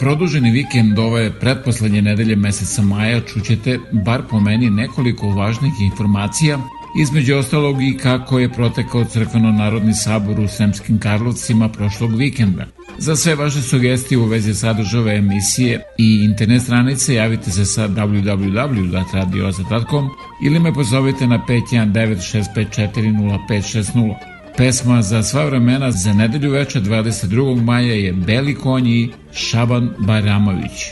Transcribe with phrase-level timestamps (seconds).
[0.00, 6.58] Produženi vikend ove pretposlednje nedelje meseca maja čućete, bar po meni, nekoliko važnih informacija,
[7.00, 12.66] između ostalog i kako je protekao crkveno-narodni sabor u Sremskim Karlovcima prošlog vikenda.
[12.98, 20.08] Za sve vaše sugestije u vezi sadržave emisije i internet stranice javite se sa www.radioza.com
[20.44, 24.14] ili me pozovite na 519
[24.56, 27.62] Pesma za sva vremena za nedelju veče 22.
[27.62, 30.89] maja je Beli konji Шабан Байрамович.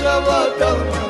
[0.00, 1.09] Java Dharma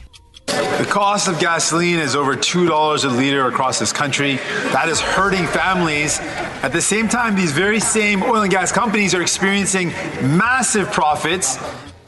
[0.91, 4.35] Cost of gasoline is over $2 a liter across this country.
[4.73, 6.19] That is hurting families.
[6.63, 9.87] At the same time, these very same oil and gas companies are experiencing
[10.35, 11.57] massive profits.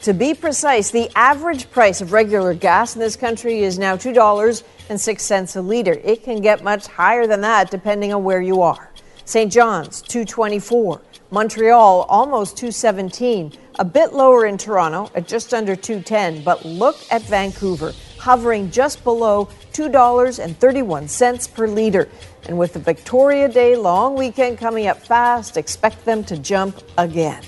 [0.02, 5.56] To be precise, the average price of regular gas in this country is now $2.06
[5.56, 5.92] a liter.
[6.04, 8.90] It can get much higher than that depending on where you are.
[9.24, 9.50] St.
[9.50, 11.00] John's, 224.
[11.30, 17.22] Montreal almost 217, a bit lower in Toronto at just under 210, but look at
[17.22, 22.08] Vancouver hovering just below $2.31 per liter.
[22.48, 27.42] And with the Victoria Day long weekend coming up fast, expect them to jump again.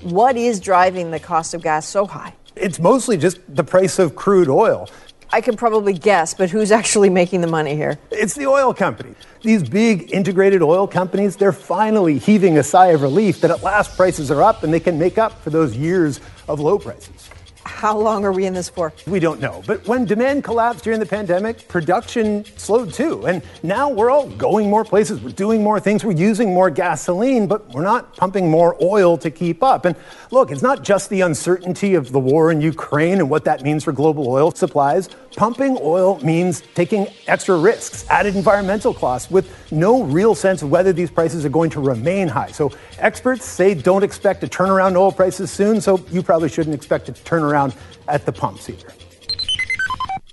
[0.00, 2.32] What is driving the cost of gas so high?
[2.56, 4.88] It's mostly just the price of crude oil.
[5.30, 7.98] I can probably guess, but who's actually making the money here?
[8.10, 9.14] It's the oil company.
[9.42, 13.94] These big integrated oil companies, they're finally heaving a sigh of relief that at last
[13.94, 17.28] prices are up and they can make up for those years of low prices.
[17.64, 18.92] How long are we in this for?
[19.06, 19.62] We don't know.
[19.66, 23.26] But when demand collapsed during the pandemic, production slowed too.
[23.26, 27.46] And now we're all going more places, we're doing more things, we're using more gasoline,
[27.46, 29.86] but we're not pumping more oil to keep up.
[29.86, 29.96] And
[30.30, 33.84] look, it's not just the uncertainty of the war in Ukraine and what that means
[33.84, 35.08] for global oil supplies.
[35.36, 40.92] Pumping oil means taking extra risks, added environmental costs, with no real sense of whether
[40.92, 42.52] these prices are going to remain high.
[42.52, 46.74] So experts say don't expect a turnaround in oil prices soon, so you probably shouldn't
[46.74, 47.72] expect a turnaround around
[48.06, 48.90] at the pumps either.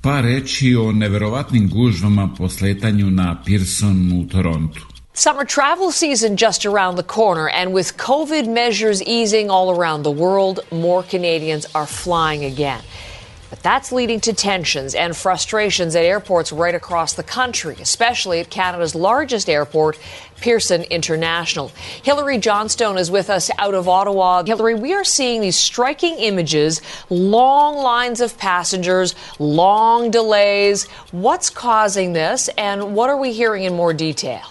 [0.03, 4.79] Pa reći o neverovatnim gužvama po sletanju na Pearson u Torontu.
[5.13, 10.21] Summer travel season just around the corner, and with COVID measures easing all around the
[10.23, 12.81] world, more Canadians are flying again.
[13.49, 18.49] But that's leading to tensions and frustrations at airports right across the country, especially at
[18.49, 19.99] Canada's largest airport,
[20.41, 21.71] Pearson International.
[22.03, 24.43] Hillary Johnstone is with us out of Ottawa.
[24.43, 30.85] Hillary, we are seeing these striking images long lines of passengers, long delays.
[31.11, 34.41] What's causing this, and what are we hearing in more detail?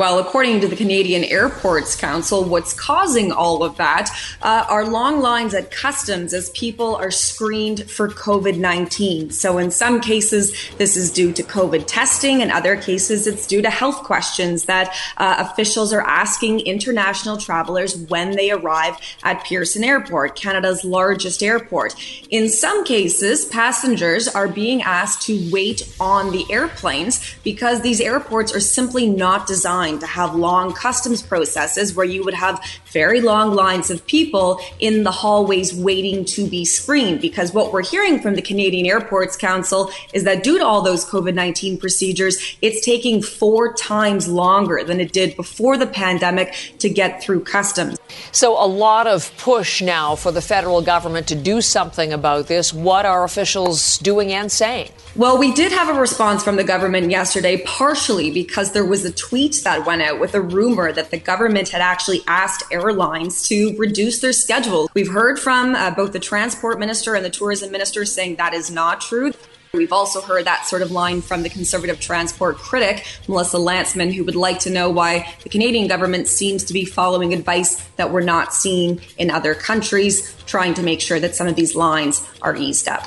[0.00, 4.08] Well, according to the Canadian Airports Council, what's causing all of that
[4.40, 9.28] uh, are long lines at customs as people are screened for COVID 19.
[9.30, 12.40] So, in some cases, this is due to COVID testing.
[12.40, 17.94] In other cases, it's due to health questions that uh, officials are asking international travelers
[17.94, 21.94] when they arrive at Pearson Airport, Canada's largest airport.
[22.30, 28.54] In some cases, passengers are being asked to wait on the airplanes because these airports
[28.54, 33.20] are simply not designed designed to have long customs processes where you would have very
[33.20, 37.20] long lines of people in the hallways waiting to be screened.
[37.20, 41.04] Because what we're hearing from the Canadian Airports Council is that due to all those
[41.04, 46.88] COVID 19 procedures, it's taking four times longer than it did before the pandemic to
[46.88, 47.98] get through customs.
[48.32, 52.72] So, a lot of push now for the federal government to do something about this.
[52.72, 54.90] What are officials doing and saying?
[55.16, 59.12] Well, we did have a response from the government yesterday, partially because there was a
[59.12, 63.74] tweet that went out with a rumor that the government had actually asked airlines to
[63.78, 64.90] reduce their schedule.
[64.92, 68.70] We've heard from uh, both the transport minister and the tourism minister saying that is
[68.70, 69.32] not true.
[69.72, 74.24] We've also heard that sort of line from the conservative transport critic, Melissa Lantsman, who
[74.24, 78.20] would like to know why the Canadian government seems to be following advice that we're
[78.20, 82.56] not seeing in other countries, trying to make sure that some of these lines are
[82.56, 83.04] eased up.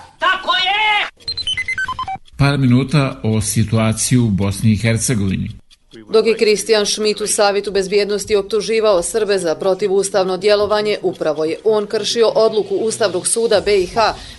[2.37, 5.62] Par minuta o situaciji u Bosni i Hercegovini.
[6.09, 11.87] Dok je Kristijan Šmit u Savitu bezbjednosti optuživao Srbe za protivustavno djelovanje, upravo je on
[11.87, 13.93] kršio odluku Ustavnog suda BiH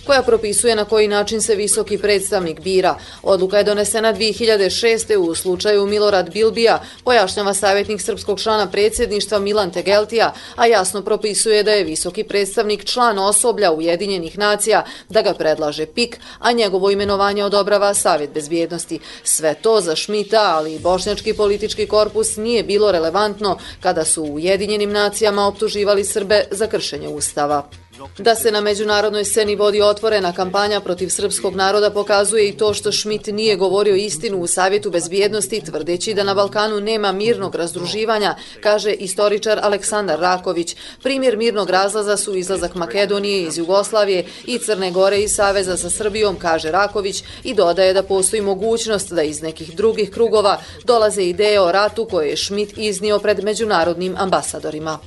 [0.05, 2.95] koja propisuje na koji način se visoki predstavnik bira.
[3.23, 5.17] Odluka je donesena 2006.
[5.17, 11.71] u slučaju Milorad Bilbija, pojašnjava savjetnik srpskog člana predsjedništva Milan Tegeltija, a jasno propisuje da
[11.71, 17.93] je visoki predstavnik član osoblja Ujedinjenih nacija, da ga predlaže PIK, a njegovo imenovanje odobrava
[17.93, 18.99] Savjet bezbjednosti.
[19.23, 21.54] Sve to za Šmita, ali i bošnjački politički
[21.87, 27.69] korpus nije bilo relevantno kada su u Ujedinjenim nacijama optuživali Srbe za kršenje Ustava.
[28.17, 32.91] Da se na međunarodnoj sceni vodi otvorena kampanja protiv srpskog naroda pokazuje i to što
[32.91, 38.91] Schmidt nije govorio istinu u Savjetu bezbjednosti tvrdeći da na Balkanu nema mirnog razdruživanja, kaže
[38.91, 40.75] istoričar Aleksandar Raković.
[41.03, 46.35] Primjer mirnog razlaza su izlazak Makedonije iz Jugoslavije i Crne Gore iz Saveza sa Srbijom,
[46.39, 51.71] kaže Raković i dodaje da postoji mogućnost da iz nekih drugih krugova dolaze ideje o
[51.71, 54.99] ratu koje je Schmidt iznio pred međunarodnim ambasadorima.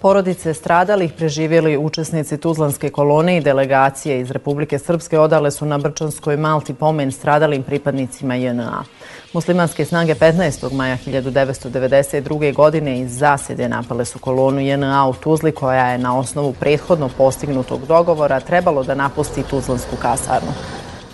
[0.00, 6.36] Porodice stradalih preživjeli učesnici Tuzlanske kolone i delegacije iz Republike Srpske odale su na Brčanskoj
[6.36, 8.84] Malti pomen stradalim pripadnicima JNA.
[9.32, 10.72] Muslimanske snage 15.
[10.72, 12.54] maja 1992.
[12.54, 17.86] godine iz zasede napale su kolonu JNA u Tuzli koja je na osnovu prethodno postignutog
[17.86, 20.52] dogovora trebalo da napusti Tuzlansku kasarnu.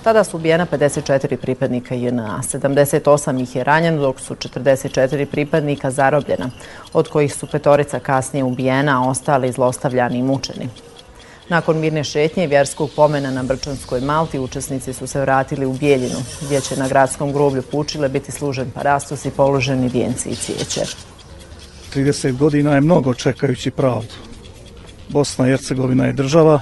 [0.06, 6.50] Tada su ubijena 54 pripadnika JNA, 78 ih je ranjeno, dok su 44 pripadnika zarobljena,
[6.92, 10.68] od kojih su petorica kasnije ubijena, a ostali zlostavljani i mučeni.
[11.48, 16.18] Nakon mirne šetnje i vjerskog pomena na Brčanskoj Malti, učesnici su se vratili u Bijeljinu,
[16.42, 20.82] gdje će na gradskom groblju Pučile biti služen parastos i položeni vijenci i cijeće.
[21.94, 24.14] 30 godina je mnogo čekajući pravdu.
[25.08, 26.60] Bosna i Hercegovina je država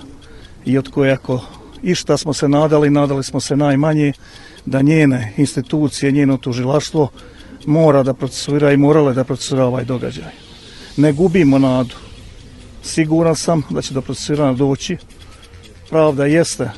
[0.65, 1.41] i od koje ako
[1.85, 4.13] i šta smo se nadali, nadali smo se najmanje
[4.67, 7.09] da njene institucije, njeno tužilaštvo
[7.67, 10.33] mora da procesuira i morale da procesuira ovaj događaj.
[10.97, 11.95] Ne gubimo nadu.
[12.83, 14.97] Siguran sam da će do procesuirana doći.
[15.91, 16.71] Pravda jeste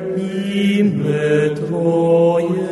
[0.80, 2.68] ime Tvoje.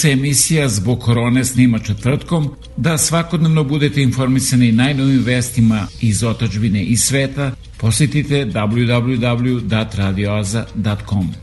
[0.00, 6.96] Se emisija zbog korone snima četvrtkom, da svakodnevno budete informisani najnovim vestima iz otačbine i
[6.96, 11.34] sveta, posjetite www.radioaza.com.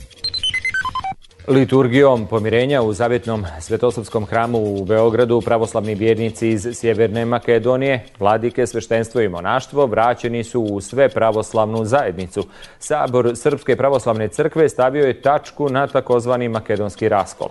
[1.47, 9.21] Liturgijom pomirenja u Zavjetnom Svetosavskom hramu u Beogradu pravoslavni vjernici iz Sjeverne Makedonije, vladike, sveštenstvo
[9.21, 12.47] i monaštvo vraćeni su u sve pravoslavnu zajednicu.
[12.79, 17.47] Sabor Srpske pravoslavne crkve stavio je tačku na takozvani makedonski raskol.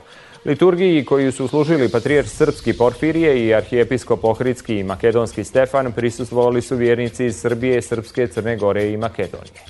[0.47, 6.77] Liturgiji koju su služili patrijer Srpski Porfirije i arhijepiskop Ohridski i makedonski Stefan prisustvovali su
[6.77, 9.63] vjernici iz Srbije, Srpske, Crne Gore i Makedonije.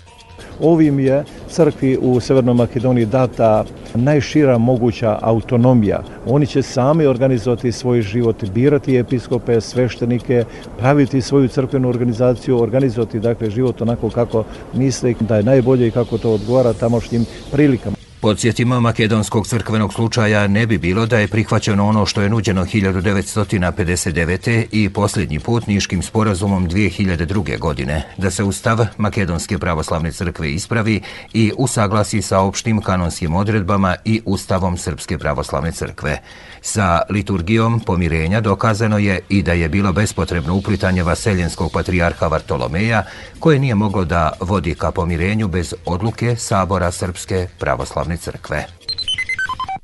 [0.61, 6.03] Ovim je crkvi u Severnoj Makedoniji data najšira moguća autonomija.
[6.27, 10.45] Oni će sami organizovati svoj život, birati episkope, sveštenike,
[10.79, 16.19] praviti svoju crkvenu organizaciju, organizovati dakle život onako kako misle da je najbolje i kako
[16.19, 17.97] to odgovara tamošnjim prilikama.
[18.21, 24.65] Podsjetimo, makedonskog crkvenog slučaja ne bi bilo da je prihvaćeno ono što je nuđeno 1959.
[24.73, 27.59] i posljednji put Niškim sporazumom 2002.
[27.59, 31.01] godine, da se ustav Makedonske pravoslavne crkve ispravi
[31.33, 36.19] i usaglasi sa opštim kanonskim odredbama i ustavom Srpske pravoslavne crkve.
[36.61, 43.05] Sa liturgijom pomirenja dokazano je i da je bilo bespotrebno uplitanje vaseljenskog patrijarha Vartolomeja,
[43.39, 48.67] koje nije moglo da vodi ka pomirenju bez odluke Sabora Srpske pravoslavne crkve.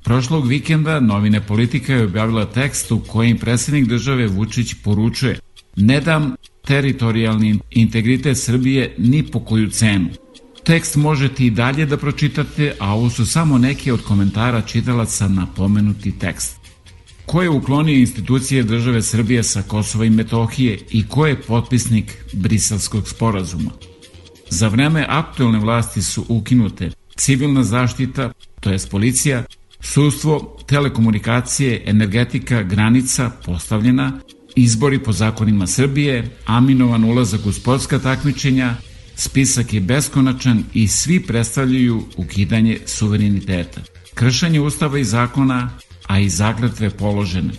[0.05, 5.39] Prošlog vikenda novine Politika je objavila tekst u kojim predsjednik države Vučić poručuje
[5.77, 6.35] Ne dam
[6.67, 10.09] teritorijalni integritet Srbije ni po koju cenu.
[10.65, 15.47] Tekst možete i dalje da pročitate, a ovo su samo neki od komentara čitalaca na
[15.57, 16.57] pomenuti tekst.
[17.27, 23.09] Ko je uklonio institucije države Srbije sa Kosova i Metohije i ko je potpisnik Briselskog
[23.09, 23.71] sporazuma?
[24.51, 29.45] Za vreme aktuelne vlasti su ukinute civilna zaštita, to jest policija,
[29.81, 34.13] sudstvo, telekomunikacije, energetika, granica postavljena,
[34.57, 38.75] izbori po zakonima Srbije, aminovan ulazak u sportska takmičenja,
[39.17, 43.81] spisak je beskonačan i svi predstavljaju ukidanje suvereniteta.
[44.15, 45.71] Kršanje ustava i zakona,
[46.07, 47.53] a i zagratve položene.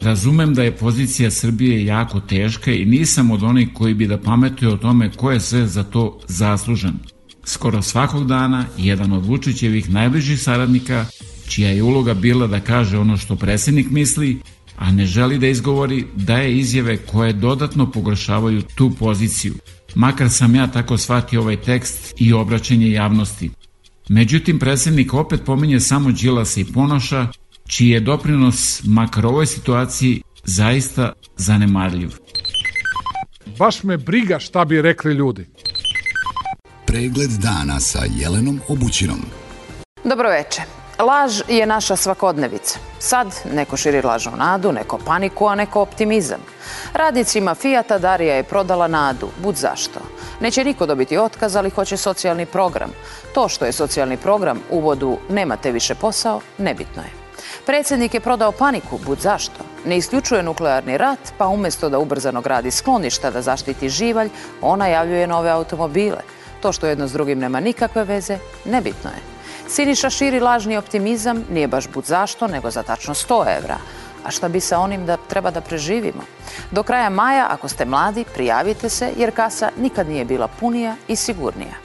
[0.00, 4.72] Razumem da je pozicija Srbije jako teška i nisam od onih koji bi da pametuje
[4.72, 6.98] o tome ko je sve za to zaslužan.
[7.46, 11.06] Skoro svakog dana jedan od Vučićevih najbližih saradnika,
[11.48, 14.40] čija je uloga bila da kaže ono što predsjednik misli,
[14.76, 19.54] a ne želi da izgovori, daje izjave koje dodatno pogoršavaju tu poziciju.
[19.94, 23.50] Makar sam ja tako shvatio ovaj tekst i obraćanje javnosti.
[24.08, 27.28] Međutim, predsjednik opet pominje samo Đilasa i Ponoša,
[27.66, 32.10] čiji je doprinos makar ovoj situaciji zaista zanemarljiv.
[33.58, 35.46] Baš me briga šta bi rekli ljudi.
[36.94, 39.20] Pregled dana sa Jelenom Obućinom.
[40.04, 40.62] Dobro veče.
[40.98, 42.78] Laž je naša svakodnevica.
[42.98, 46.38] Sad neko širi lažnu nadu, neko paniku, a neko optimizam.
[46.92, 49.28] Radnicima Fijata Darija je prodala nadu.
[49.42, 50.00] Bud zašto?
[50.40, 52.90] Neće niko dobiti otkaz, ali hoće socijalni program.
[53.34, 57.10] To što je socijalni program u uvodu nemate više posao, nebitno je.
[57.66, 59.64] Predsjednik je prodao paniku, bud zašto.
[59.84, 64.28] Ne isključuje nuklearni rat, pa umjesto da ubrzano gradi skloništa da zaštiti živalj,
[64.60, 66.33] ona javljuje nove automobile.
[66.64, 69.20] To što jedno s drugim nema nikakve veze, nebitno je.
[69.68, 73.76] Siniša širi lažni optimizam, nije baš bud zašto, nego za tačno 100 evra.
[74.24, 76.24] A šta bi sa onim da treba da preživimo?
[76.70, 81.16] Do kraja maja, ako ste mladi, prijavite se jer kasa nikad nije bila punija i
[81.16, 81.76] sigurnija.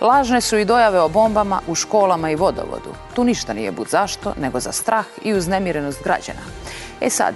[0.00, 2.92] Lažne su i dojave o bombama u školama i vodovodu.
[3.14, 6.44] Tu ništa nije bud zašto, nego za strah i uznemirenost građana.
[7.00, 7.34] E sad,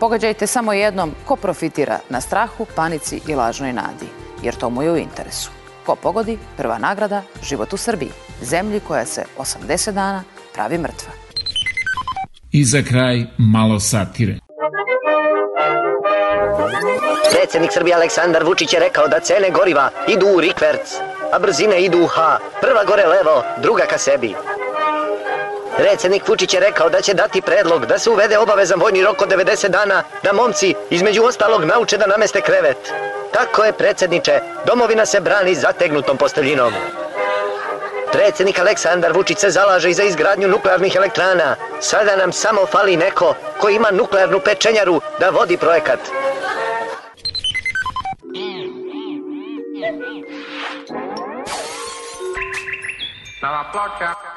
[0.00, 4.06] pogađajte samo jednom ko profitira na strahu, panici i lažnoj nadi,
[4.42, 5.63] jer to mu je u interesu.
[5.86, 8.10] Ko pogodi, prva nagrada, život u Srbiji,
[8.42, 10.22] zemlji koja se 80 dana
[10.54, 11.12] pravi mrtva.
[12.52, 14.38] I za kraj malo satire.
[17.30, 20.94] Predsjednik Srbije Aleksandar Vučić je rekao da cene goriva idu u rikverc,
[21.32, 22.38] a brzine idu u H.
[22.60, 24.34] Prva gore levo, druga ka sebi.
[25.76, 29.28] Predsjednik Vučić je rekao da će dati predlog da se uvede obavezan vojni rok od
[29.28, 32.92] 90 dana da momci između ostalog nauče da nameste krevet.
[33.34, 36.72] Tako je predsjedniče, domovina se brani zategnutom posteljinom.
[38.12, 41.56] Predsjednik Aleksandar Vučić se zalaže i za izgradnju nuklearnih elektrana.
[41.80, 45.98] Sada nam samo fali neko ko ima nuklearnu pečenjaru da vodi projekat.
[53.42, 54.33] Nova ploča.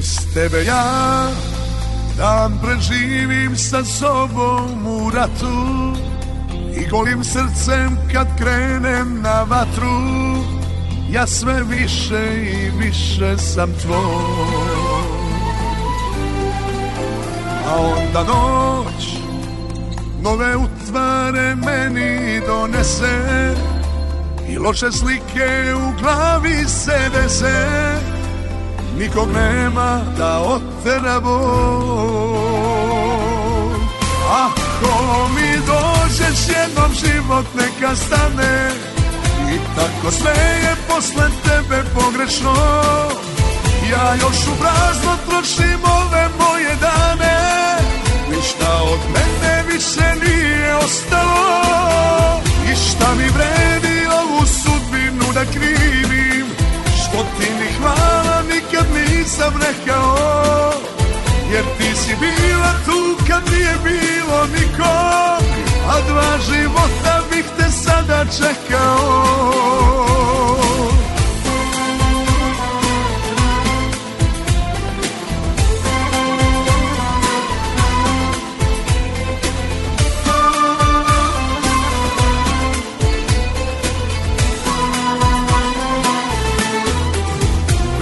[0.00, 1.28] Bez tebe ja
[2.16, 5.92] dan preživim sa sobom u ratu
[6.72, 10.00] I golim srcem kad krenem na vatru
[11.10, 14.64] Ja sve više i više sam tvoj.
[17.68, 19.04] A onda noć
[20.22, 23.54] Nove utvare meni donese
[24.48, 27.89] I loše slike u glavi se dese
[29.00, 32.20] Nikog nema da otera bol.
[34.30, 38.70] Ako mi dođeš jednom život neka stane.
[39.54, 40.32] I tako sve
[40.62, 42.54] je posle tebe pogrešno.
[43.90, 47.38] Ja još u prazno trošim ove moje dane.
[48.30, 52.40] Ništa od mene više nije ostalo.
[52.72, 56.46] I šta mi vredi ovu sudbinu da krivim.
[56.96, 58.30] Što ti ni hvala
[58.80, 60.72] nikad nisam rekao
[61.52, 65.42] Jer ti si bila tu kad nije bilo nikog
[65.88, 69.60] A dva života bih te sada čekao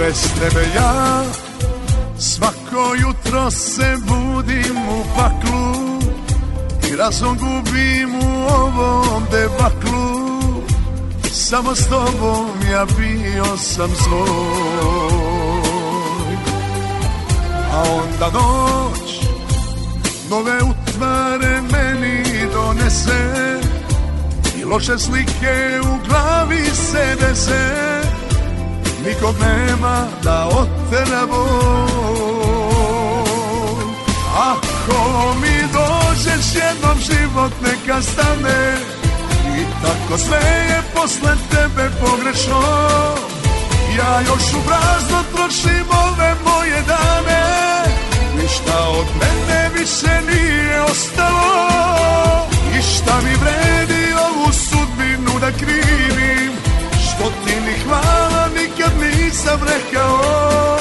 [0.09, 1.23] Bez tebe ja.
[2.17, 5.99] Svako jutro se budim u paklu
[6.91, 10.29] I razum gubim u ovom debaklu.
[11.31, 14.29] Samo s tobom ja bio sam svoj.
[17.73, 19.21] A onda noć
[20.29, 23.59] nove utvare meni donese
[24.61, 27.98] I loše slike u glavi se dese
[29.05, 31.89] Nikog nema da otera bol
[34.37, 38.77] Ako mi dođeš jednom život neka stane.
[39.59, 40.37] I tako sve
[40.69, 42.61] je posle tebe pogrešno.
[43.97, 47.43] Ja još u prazno trošim ove moje dane.
[48.41, 51.69] Ništa od mene više nije ostalo.
[52.77, 56.51] I šta mi vredi ovu sudbinu da krivim
[57.19, 60.79] Što ti ni hvala nikad nisam rekao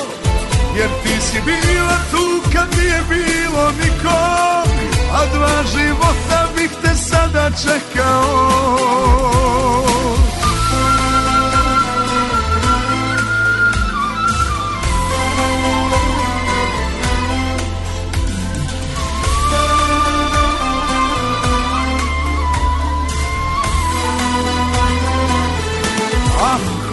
[0.77, 4.69] Jer ti si bila tu kad nije bilo nikom
[5.13, 8.89] A dva života bih te sada čekao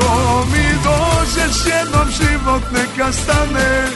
[0.05, 3.87] Ako mi dođeš jednom život neka stane.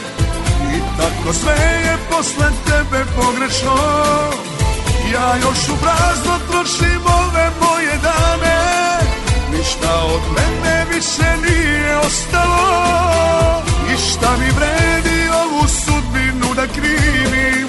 [0.74, 3.76] I tako sve je posle tebe pogrešno.
[5.12, 8.58] Ja još u prazno trošim ove moje dane.
[9.52, 13.62] Ništa od mene više nije ostalo.
[13.94, 17.68] I šta mi vredi ovu sudbinu da krivim.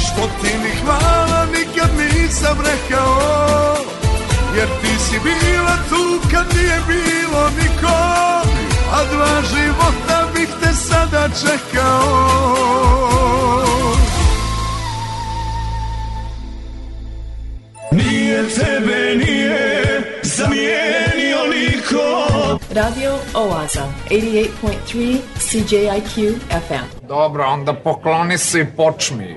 [0.00, 3.91] Što ti ni hvala nikad nisam rekao
[4.56, 8.52] Jer ti si bila tu kad nije bilo nikom
[8.92, 12.72] A dva života bih te sada čekao
[17.92, 22.32] Nije tebe, nije zamijenio niko
[22.74, 27.06] Radio Oaza, 88.3 CJIQ FM.
[27.06, 29.36] Dobro, onda pokloni se i počmi.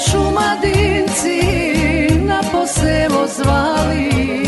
[0.00, 1.40] šumadinci
[2.26, 4.47] na poselo zvali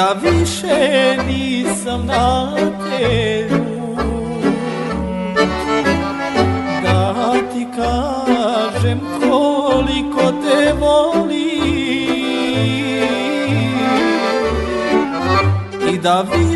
[0.00, 3.48] da više nisam na te
[6.82, 11.30] da ti kažem koliko te volim
[15.92, 16.49] i da više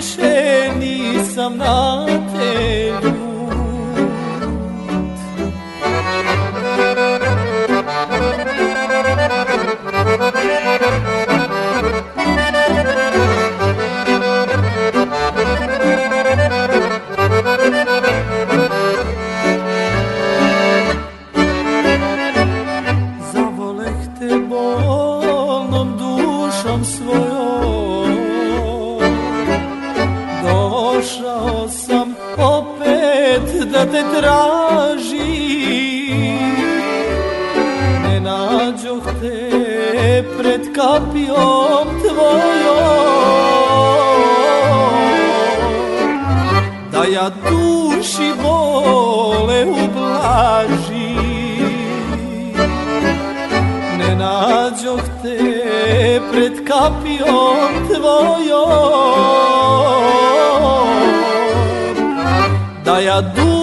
[62.84, 63.53] Da ja duši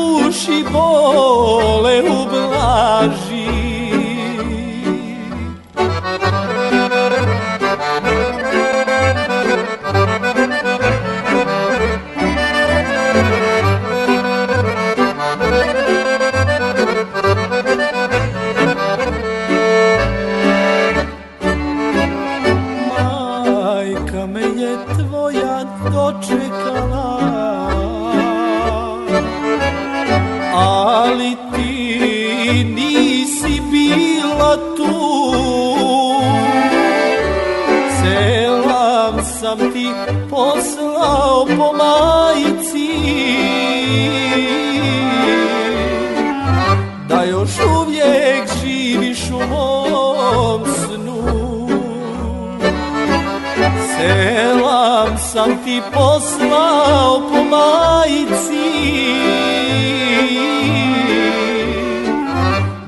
[55.72, 58.72] ti poslao po majici.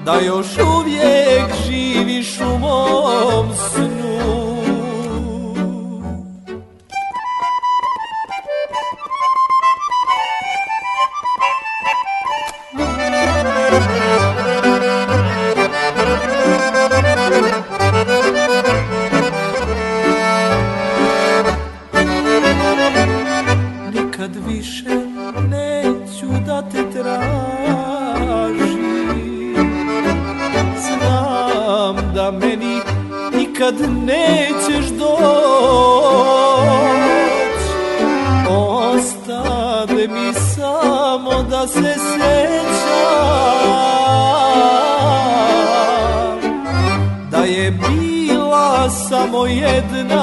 [0.06, 0.73] Da još uvijek
[49.92, 50.23] samo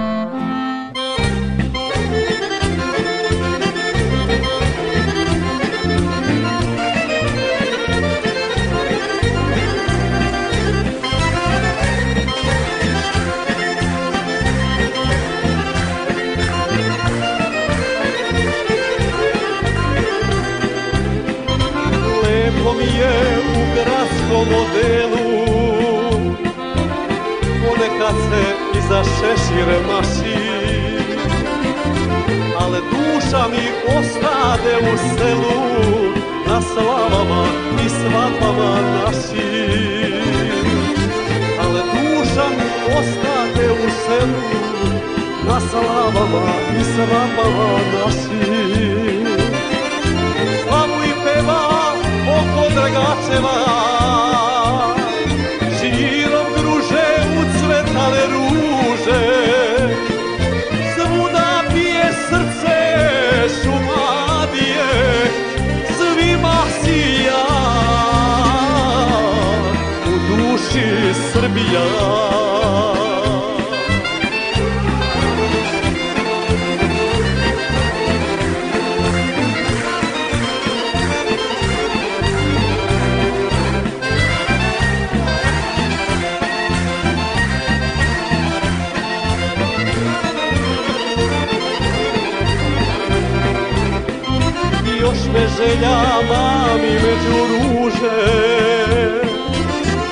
[95.31, 95.97] I još me želja
[96.29, 98.31] mami među ruže.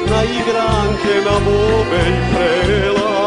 [0.10, 3.20] Na igranke na bobe i prela.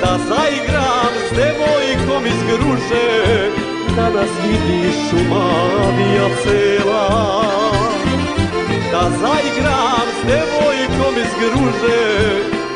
[0.00, 3.50] Da zaigram s devojkom iz gruže
[3.96, 7.42] Da nas vidi šumadija cela
[8.92, 12.02] Da zaigram s devojkom iz gruže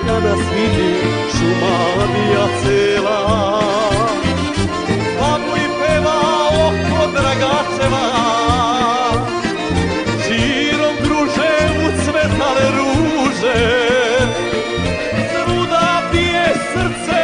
[0.07, 0.95] Da nas vidi
[1.33, 3.98] šumadija cela
[7.89, 8.07] dragačeva
[10.25, 11.53] Širom druže
[11.89, 13.61] ucvetale ruže
[15.33, 17.23] Svuda bije srce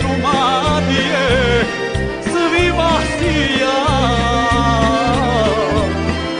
[0.00, 1.28] šumadije
[2.22, 3.80] Svima sija.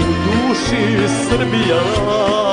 [0.01, 2.49] U duši Srbija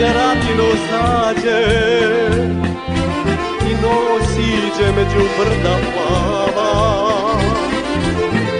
[0.00, 1.62] gradinu zađe
[3.70, 6.72] I noć siđe među brda plava.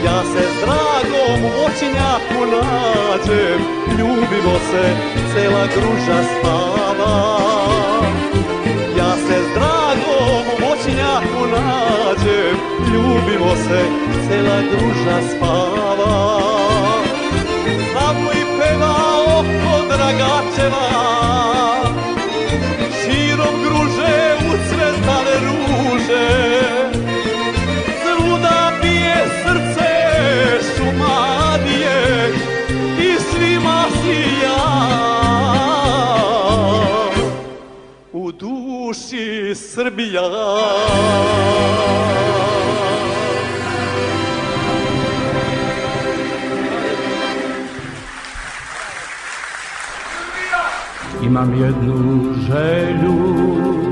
[0.05, 3.61] Ja se s dragom u očinjaku nađem
[3.99, 4.85] Ljubimo se,
[5.35, 7.41] cela gruža spava.
[8.99, 12.57] Ja se s dragom u očinjaku nađem
[12.93, 13.83] Ljubimo se,
[14.29, 16.41] cela gruža spava.
[17.93, 19.10] Slavu i peva
[20.01, 20.87] oko dragačeva
[23.01, 26.29] Širom gruže ucvetale ruže.
[28.03, 29.91] Svuda bije srce
[30.77, 32.33] šumadije
[32.99, 34.61] I svima sija.
[38.13, 40.23] U duši Srbija
[51.41, 53.90] Imam jednu želju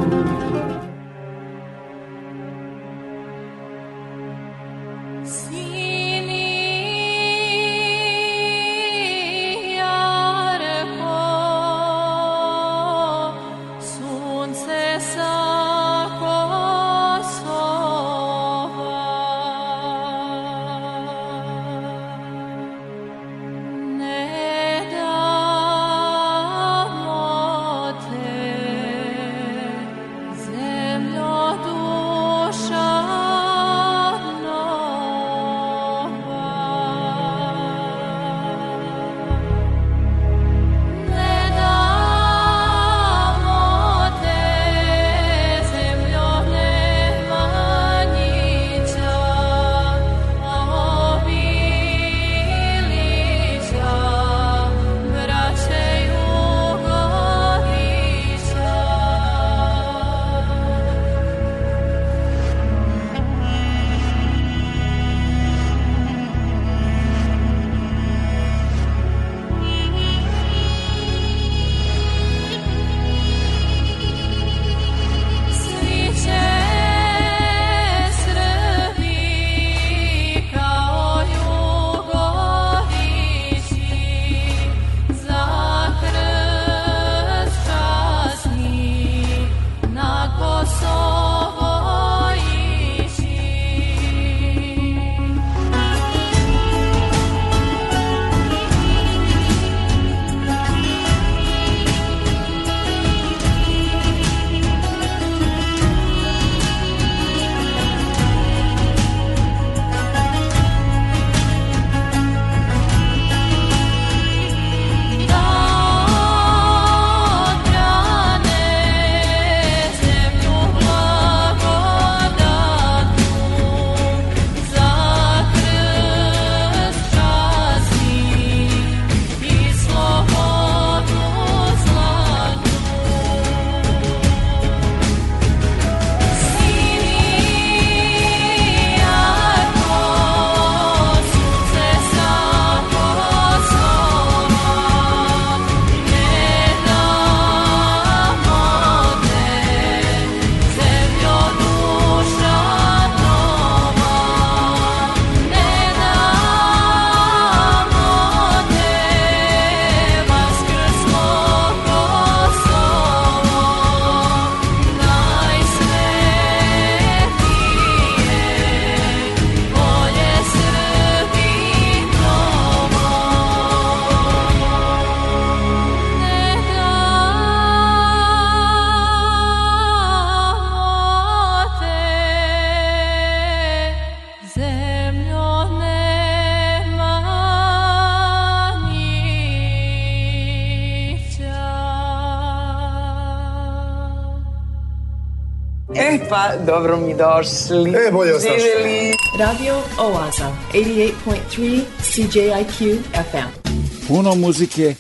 [196.79, 197.91] dobro mi došli.
[197.91, 198.61] E, bolje vas našli.
[198.61, 199.12] Živjeli.
[199.39, 203.70] Radio Oaza, 88.3 CJIQ FM.
[204.09, 204.95] Puno muzike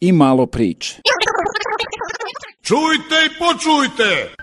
[0.00, 1.00] i malo priče.
[2.62, 4.34] Čujte i počujte!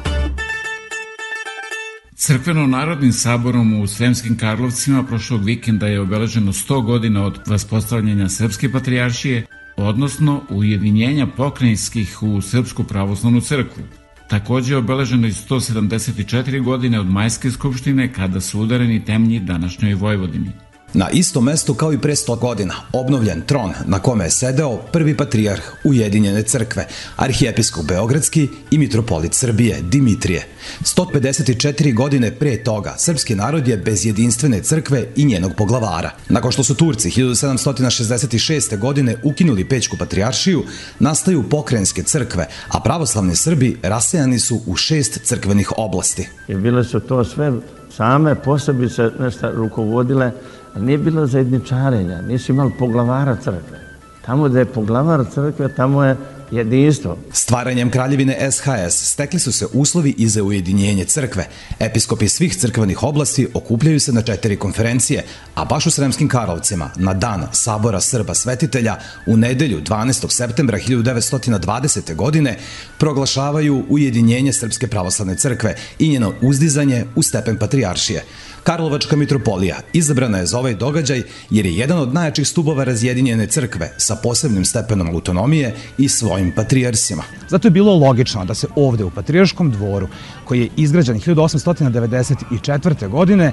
[2.15, 9.45] Crkveno-narodnim saborom u Sremskim Karlovcima prošlog vikenda je obeleženo 100 godina od vaspostavljanja Srpske patrijaršije,
[9.77, 13.83] odnosno ujedinjenja pokrajinskih u Srpsku pravoslavnu crkvu.
[14.31, 20.51] Takođe je obeleženo i 174 godine od Majske skupštine kada su udareni temnji današnjoj Vojvodini.
[20.93, 25.17] Na istom mestu kao i pre 100 godina, obnovljen tron na kome je sedeo prvi
[25.17, 30.47] patrijarh Ujedinjene crkve, arhijepiskop Beogradski i mitropolit Srbije, Dimitrije.
[30.81, 36.11] 154 godine pre toga, srpski narod je bez jedinstvene crkve i njenog poglavara.
[36.29, 38.79] Nakon što su Turci 1766.
[38.79, 40.63] godine ukinuli Pećku patrijaršiju,
[40.99, 46.27] nastaju pokrenjske crkve, a pravoslavni Srbi rasejani su u šest crkvenih oblasti.
[46.47, 47.51] I bile su to sve
[47.97, 50.31] same posebice nešto rukovodile
[50.79, 53.79] nije bilo zajedničarenja, nisu imali poglavara crkve.
[54.25, 56.15] Tamo gde je poglavar crkve, tamo je
[56.51, 57.17] jedinstvo.
[57.31, 61.47] Stvaranjem kraljevine SHS stekli su se uslovi i za ujedinjenje crkve.
[61.79, 65.23] Episkopi svih crkvenih oblasti okupljaju se na četiri konferencije,
[65.55, 68.95] a baš u Sremskim Karlovcima, na dan Sabora Srba Svetitelja,
[69.27, 70.29] u nedelju 12.
[70.29, 72.15] septembra 1920.
[72.15, 72.57] godine,
[72.97, 78.23] proglašavaju ujedinjenje Srpske pravoslavne crkve i njeno uzdizanje u stepen patrijaršije.
[78.63, 83.93] Karlovačka mitropolija izabrana je za ovaj događaj jer je jedan od najjačih stubova razjedinjene crkve
[83.97, 87.23] sa posebnim stepenom autonomije i svojim patrijarsima.
[87.49, 90.07] Zato je bilo logično da se ovde u Patrijarškom dvoru,
[90.45, 93.09] koji je izgrađen 1894.
[93.09, 93.51] godine,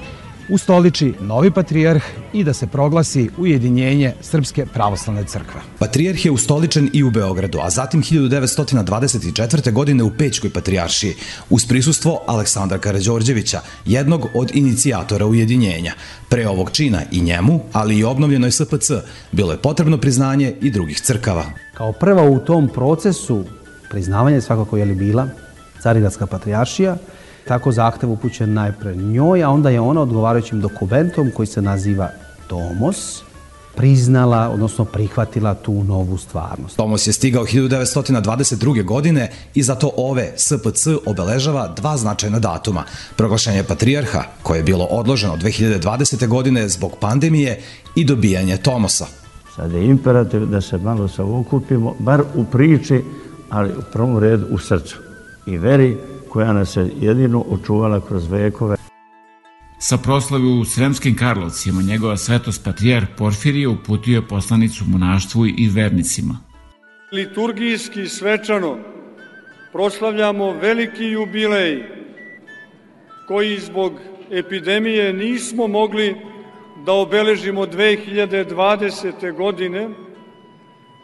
[0.49, 5.61] ustoliči novi patrijarh i da se proglasi ujedinjenje Srpske pravoslavne crkve.
[5.79, 9.73] Patrijarh je ustoličen i u Beogradu, a zatim 1924.
[9.73, 11.15] godine u Pećkoj patrijaršiji,
[11.51, 15.93] uz prisustvo Aleksandra Karađorđevića, jednog od inicijatora ujedinjenja.
[16.29, 18.91] Pre ovog čina i njemu, ali i obnovljenoj SPC,
[19.33, 21.45] bilo je potrebno priznanje i drugih crkava.
[21.75, 23.45] Kao prva u tom procesu
[23.91, 25.29] priznavanja svakako je li bila
[25.83, 26.97] Carigradska patrijaršija,
[27.49, 32.11] tako zahtev upućen najpre njoj, a onda je ona odgovarajućim dokumentom koji se naziva
[32.47, 33.23] Tomos,
[33.77, 36.77] priznala, odnosno prihvatila tu novu stvarnost.
[36.77, 38.85] Tomos je stigao 1922.
[38.85, 42.85] godine i zato ove SPC obeležava dva značajna datuma.
[43.17, 46.27] Proglašenje patrijarha, koje je bilo odloženo 2020.
[46.27, 47.61] godine zbog pandemije
[47.95, 49.07] i dobijanje Tomosa.
[49.57, 53.05] Sad je imperativ da se malo savokupimo, bar u priči,
[53.51, 54.97] ali u prvom redu u srcu
[55.47, 55.97] i veri
[56.39, 58.77] koja nas je jedino očuvala kroz vekove.
[59.79, 66.39] Sa proslavu u Sremskim Karlovcima njegova svetost patrijar Porfirije uputio poslanicu monaštvu i vernicima.
[67.13, 68.79] Liturgijski svečano
[69.73, 71.83] proslavljamo veliki jubilej
[73.29, 73.93] koji zbog
[74.31, 76.17] epidemije nismo mogli
[76.87, 79.37] da obeležimo 2020.
[79.37, 79.89] godine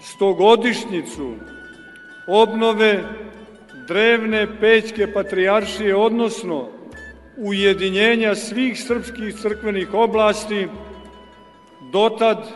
[0.00, 1.34] stogodišnjicu
[2.26, 3.04] obnove
[3.88, 6.68] drevne pećke patrijaršije, odnosno
[7.36, 10.68] ujedinjenja svih srpskih crkvenih oblasti,
[11.92, 12.48] dotad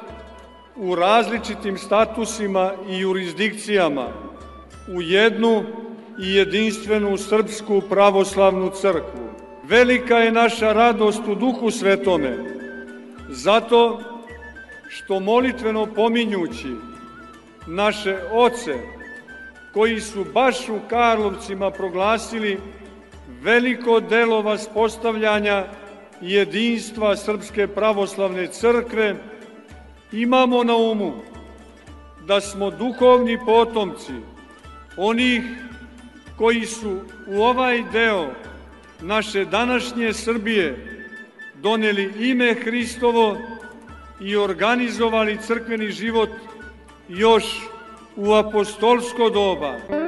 [0.76, 4.09] u različitim statusima i jurisdikcijama
[4.95, 5.64] u jednu
[6.22, 9.29] i jedinstvenu srpsku pravoslavnu crkvu.
[9.64, 12.37] Velika je naša radost u duhu svetome,
[13.29, 14.01] zato
[14.89, 16.68] što molitveno pominjući
[17.66, 18.74] naše oce,
[19.73, 22.61] koji su baš u Karlovcima proglasili
[23.43, 25.64] veliko delo vaspostavljanja
[26.21, 29.16] jedinstva Srpske pravoslavne crkve,
[30.12, 31.12] imamo na umu
[32.27, 34.12] da smo duhovni potomci
[34.97, 35.43] onih
[36.37, 38.31] koji su u ovaj deo
[39.01, 40.99] naše današnje Srbije
[41.55, 43.39] doneli ime Hristovo
[44.21, 46.31] i organizovali crkveni život
[47.09, 47.45] još
[48.19, 50.07] u apostolsko doba.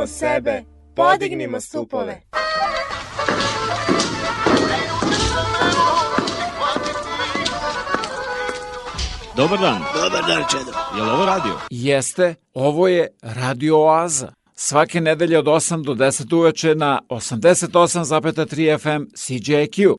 [0.00, 2.22] Obnovimo sebe, podignimo stupove.
[9.36, 9.82] Dobar dan.
[9.94, 10.72] Dobar dan, Čedo.
[10.96, 11.52] Je li ovo radio?
[11.70, 14.32] Jeste, ovo je Radio Oaza.
[14.54, 19.96] Svake nedelje od 8 do 10 uveče na 88,3 FM CJQ.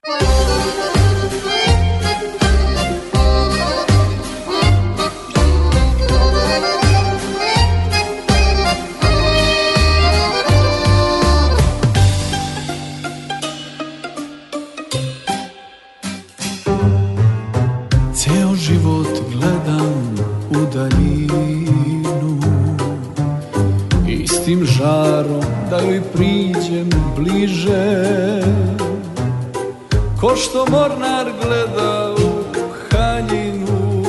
[27.21, 28.41] Bliže.
[30.19, 32.43] Ko što mornar gleda u
[32.91, 34.03] haljinu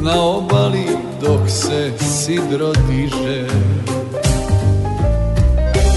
[0.00, 0.86] Na obali
[1.20, 3.46] dok se sidro diže.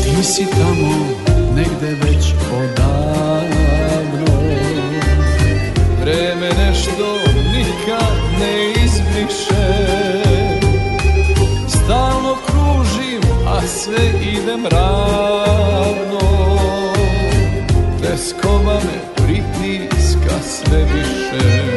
[0.03, 1.07] Ti si tamo
[1.55, 4.37] negde već odavno.
[6.01, 7.17] Vreme nešto
[7.51, 9.87] nikad ne izbriše.
[11.67, 14.16] Stalno kružim, a sve
[14.47, 16.19] idem ravno
[18.01, 21.67] Teskova me pritiska sve više.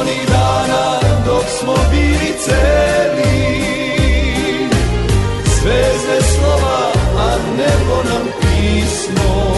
[0.00, 3.58] Onih dana dok smo bili celi
[5.44, 9.54] Zvezde slova, a nebo nam pismo.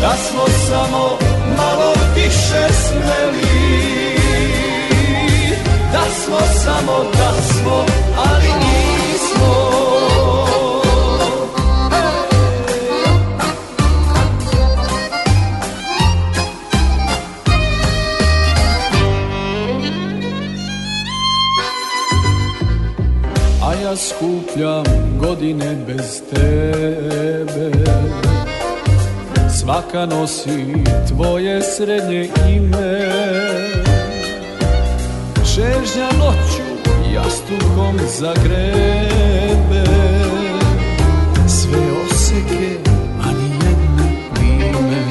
[0.00, 1.18] Da smo samo
[1.56, 3.72] malo više smeli
[5.92, 8.01] da smo samo da smo
[24.52, 24.84] skupljam
[25.20, 27.70] godine bez tebe.
[29.60, 30.66] Svaka nosi
[31.08, 33.08] tvoje srednje ime.
[35.54, 36.62] Čežnja noću
[37.14, 39.84] jastukom zagrebe
[41.46, 42.76] Sve oseke,
[43.22, 43.58] a ni
[44.34, 45.02] plime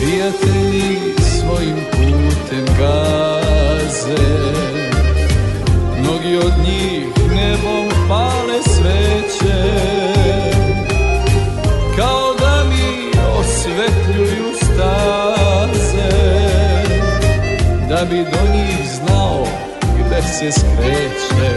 [0.00, 4.54] Prijatelji svojim putem gaze.
[6.00, 6.73] Mnogi od njih
[18.32, 19.46] do njih znao
[19.98, 21.50] gde se skreće.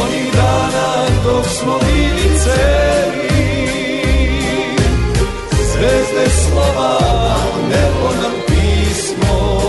[0.00, 3.30] Onih dana dok smo bili celi
[5.72, 6.98] zvezde slova
[7.68, 9.62] nebo nam pismo.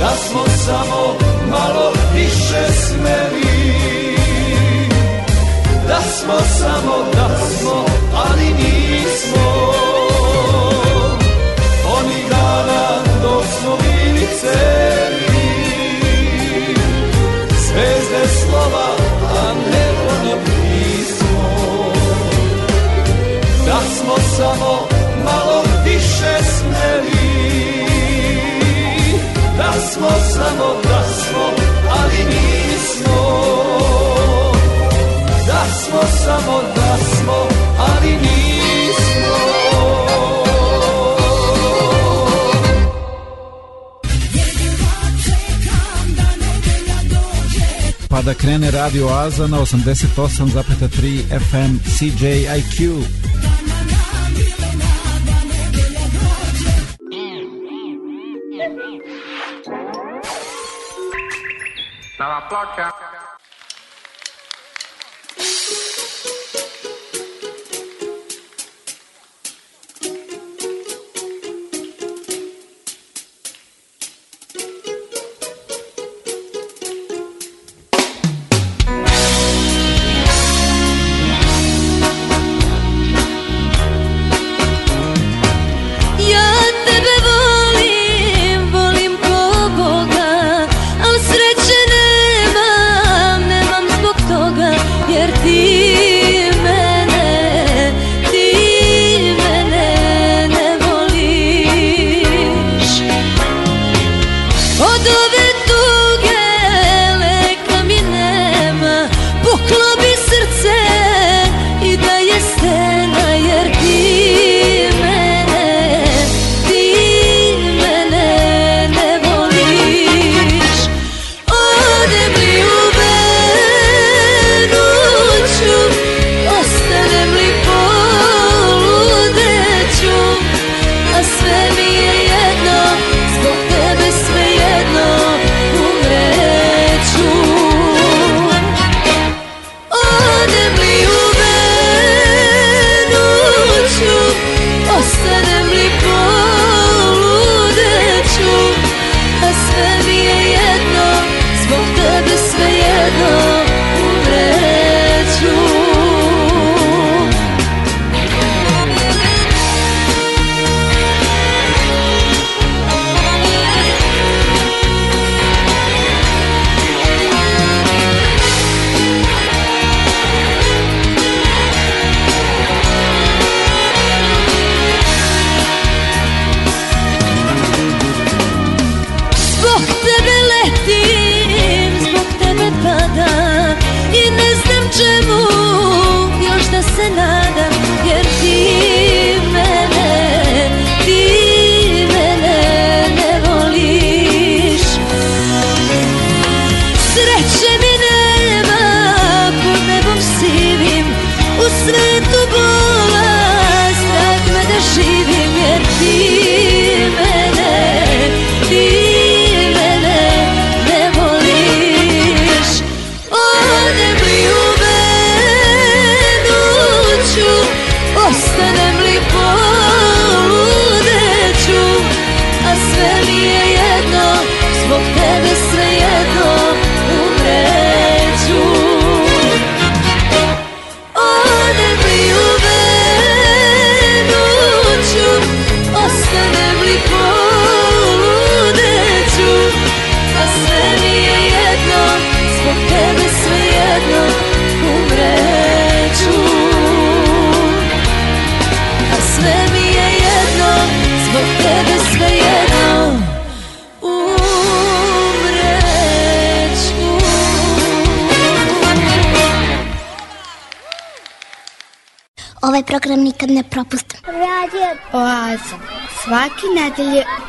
[0.00, 1.14] Da smo samo
[1.50, 3.58] malo više smeli
[5.88, 7.84] da smo samo da smo,
[14.52, 15.44] tebi
[17.66, 18.88] Zvezde slova,
[19.38, 21.92] a nebo na pismo.
[23.66, 24.88] Da smo samo
[25.24, 27.28] malo više smeli
[29.56, 31.44] Da smo samo, da smo,
[31.90, 33.20] ali nismo.
[35.46, 36.62] Da smo samo,
[48.28, 52.78] da krene Radio Oaza na 88,3 FM CJIQ.
[62.18, 62.97] Nova ploča.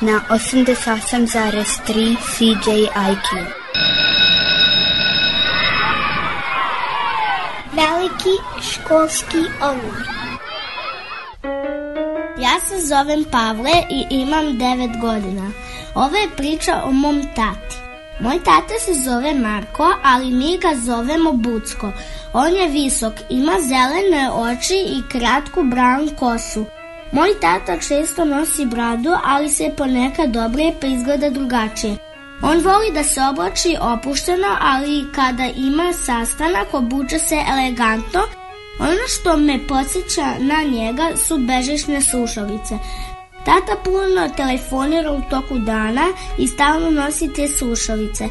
[0.02, 3.45] Na 88,3 CJIQ.
[7.74, 10.08] Veliki školski omor.
[12.41, 15.52] Ja se zovem Pavle i imam 9 godina.
[15.95, 17.76] Ovo je priča o mom tati.
[18.20, 21.91] Moj tata se zove Marko, ali mi ga zovemo Bucko.
[22.34, 26.66] On je visok, ima zelene oči i kratku brown kosu.
[27.12, 31.97] Moj tata često nosi bradu, ali se ponekad dobre pa izgleda drugačije.
[32.41, 38.20] On voli da se oblači opušteno, ali kada ima sastanak obuče se elegantno.
[38.80, 42.78] Ono što me podsjeća na njega su bežišne slušalice.
[43.45, 46.05] Tata puno telefonira u toku dana
[46.38, 48.30] i stalno nosi te slušalice.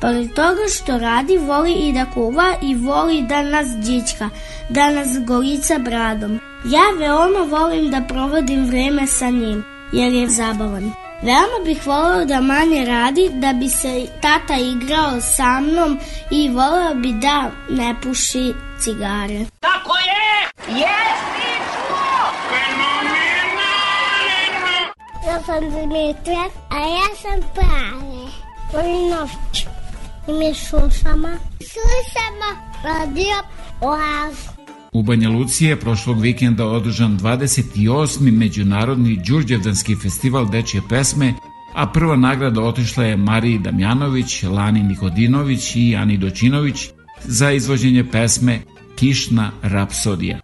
[0.00, 4.30] Pored toga što radi, voli i da kuva i voli da nas džička,
[4.68, 6.53] da nas golica bradom.
[6.64, 10.92] Ja veoma volim da provodim vreme sa njim, jer je zabavan.
[11.22, 15.98] Veoma bih voleo da manje radi, da bi se tata igrao sa mnom
[16.30, 19.46] i voleo bi da ne puši cigare.
[19.60, 20.48] Tako je!
[20.68, 22.44] Jesi čuo!
[25.26, 28.24] Ja sam Dimitra, a ja sam Prave.
[28.72, 29.66] Volim noć.
[30.28, 31.28] I mi slušamo.
[31.58, 32.48] Slušamo
[32.84, 33.36] radio
[33.80, 34.53] Oaz.
[34.94, 38.32] U Banja Luci je prošlog vikenda održan 28.
[38.32, 41.34] Međunarodni Đurđevdanski festival dečje pesme,
[41.74, 46.88] a prva nagrada otišla je Mariji Damjanović, Lani Nikodinović i Ani Dočinović
[47.24, 48.60] za izvođenje pesme
[48.96, 50.43] Kišna rapsodija.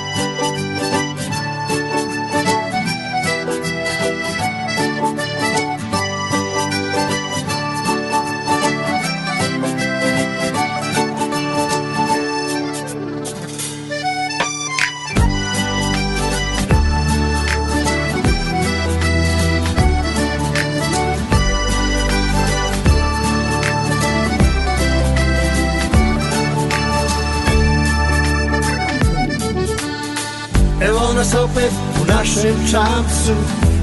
[31.21, 33.35] Nas opet u našem čamcu.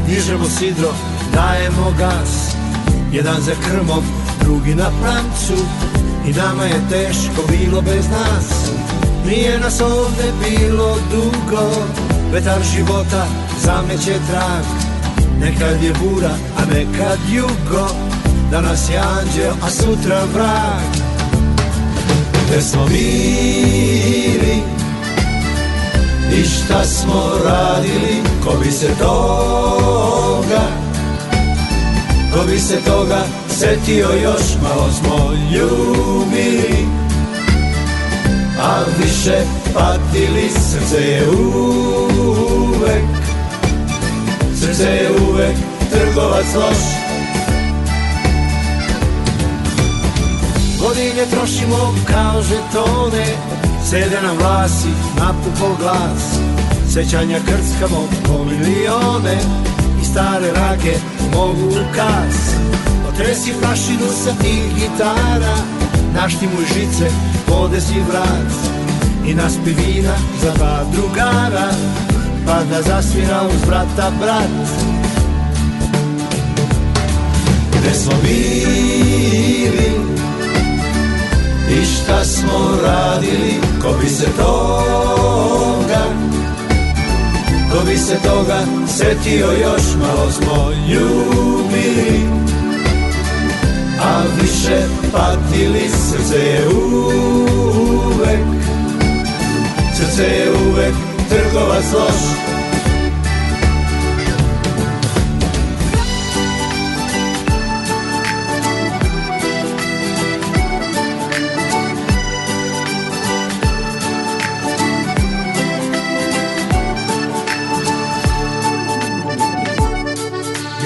[0.07, 0.93] Dižemo sidro,
[1.35, 2.55] dajemo gas.
[3.13, 4.05] Jedan za krmom,
[4.41, 5.65] drugi na prancu
[6.29, 8.71] I nama je teško bilo bez nas.
[9.27, 11.71] Nije nas ovde bilo dugo.
[12.33, 13.27] Vetar života
[13.65, 14.65] zameće trag.
[15.41, 17.89] Nekad je bura, a nekad jugo.
[18.51, 21.09] Danas je anđeo, a sutra vrag.
[22.47, 24.63] Gde smo bili
[26.33, 30.63] i šta smo radili ko bi se toga
[32.33, 36.87] Ko bi se toga setio još malo smo ljubili
[38.61, 39.39] A više
[39.75, 43.05] patili srce je uvek
[44.61, 45.57] Srce je uvek
[45.91, 46.79] trgovac loš.
[50.81, 53.27] Godine trošimo kao žetone
[53.85, 56.39] Sede nam vlasi, napupol glas.
[56.95, 59.37] Sećanja krckamo po milione
[60.03, 60.95] I stare rake
[61.35, 62.55] mogu kas
[63.09, 65.57] Otresi prašinu sa tih gitara
[66.15, 67.11] Naštimuj žice,
[67.47, 68.53] podesi vrat.
[69.27, 71.71] I naspi vina za dva drugara
[72.47, 74.69] Pa da zasvira uz brata brat.
[77.71, 79.91] Gde smo bili
[81.71, 86.05] I šta smo radili Ko bi se toga
[87.71, 92.21] Ko bi se toga setio još Malo smo ljubili
[94.03, 98.41] A više patili Srce je uvek
[99.97, 100.95] Srce je uvek
[101.29, 102.58] Trgovac loš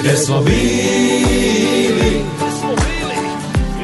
[0.03, 2.21] Gde smo bili?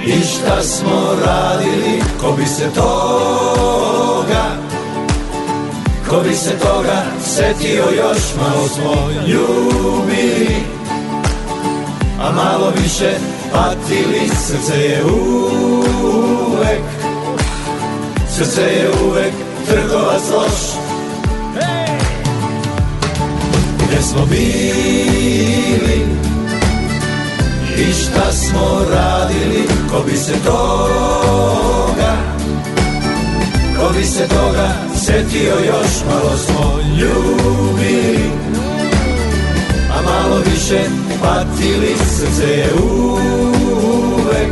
[0.05, 2.01] I šta smo radili?
[2.21, 4.45] Ko bi se toga
[6.09, 8.17] Ko bi se toga Setio još?
[8.41, 10.55] Malo smo ljubili
[12.21, 13.11] A malo više
[13.51, 14.29] Patili.
[14.47, 16.83] Srce je uvek
[18.37, 19.33] Srce je uvek
[19.67, 20.88] Trgovac loš
[23.89, 24.69] Gde smo bili.
[27.89, 32.13] I šta smo radili Ko bi se toga
[33.79, 38.31] Ko bi se toga Setio još Malo smo ljubili
[39.91, 40.79] A malo više
[41.21, 44.51] Patili Srce je uvek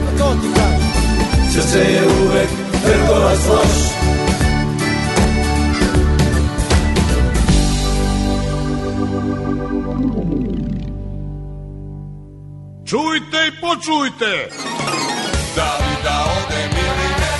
[1.53, 2.49] Srce je uvek
[2.83, 3.96] Trgovac loš
[13.67, 14.49] počujte!
[15.55, 17.37] Da li da odem ili ne?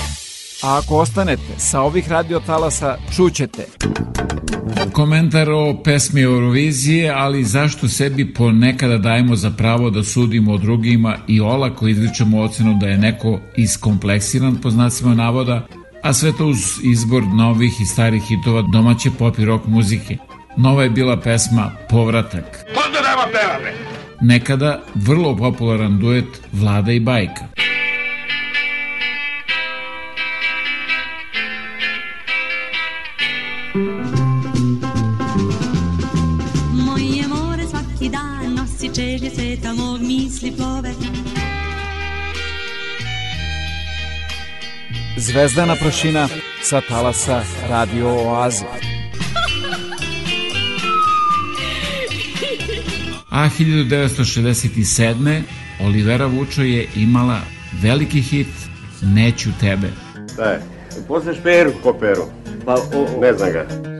[0.64, 3.68] A ako ostanete sa ovih radiotalasa, čućete
[4.94, 11.18] komentar o pesmi Eurovizije, ali zašto sebi ponekada dajemo za pravo da sudimo o drugima
[11.28, 15.68] i olako izričemo ocenu da je neko iskompleksiran po znacima navoda,
[16.04, 20.18] a sve to uz izbor novih i starih hitova domaće pop i rock muzike.
[20.58, 22.66] Nova je bila pesma Povratak.
[23.18, 23.97] Nema pevame!
[24.22, 27.48] Nekada vrlo popularan duet Vlada i Bajka.
[36.74, 40.92] Moje more svaki dan nosi čežnje sveta mog misli plove
[45.18, 46.28] Zvezdana prašina
[46.62, 48.97] sa talasa Radio Oaze.
[53.38, 55.44] A 1967.
[55.80, 57.40] Olivera Vučo je imala
[57.82, 58.48] veliki hit
[59.02, 59.88] Neću tebe.
[60.34, 60.62] Šta je?
[61.08, 62.24] Poznaš Peru ko Peru?
[62.66, 63.22] Pa, o, o.
[63.22, 63.97] Ne znam ga.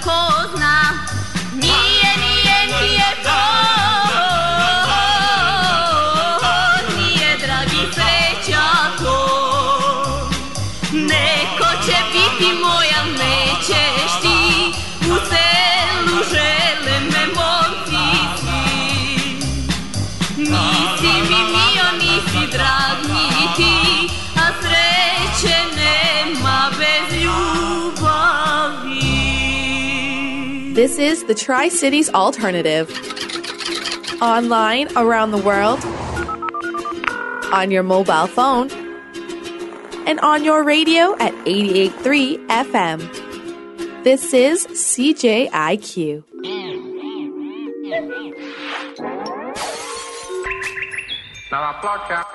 [0.00, 0.71] Sutra
[30.92, 32.86] This is the Tri Cities Alternative.
[34.20, 35.82] Online around the world,
[37.50, 38.70] on your mobile phone,
[40.06, 44.04] and on your radio at 883 FM.
[44.04, 46.24] This is CJIQ.
[51.48, 52.20] Dalla placca.
[52.20, 52.31] Na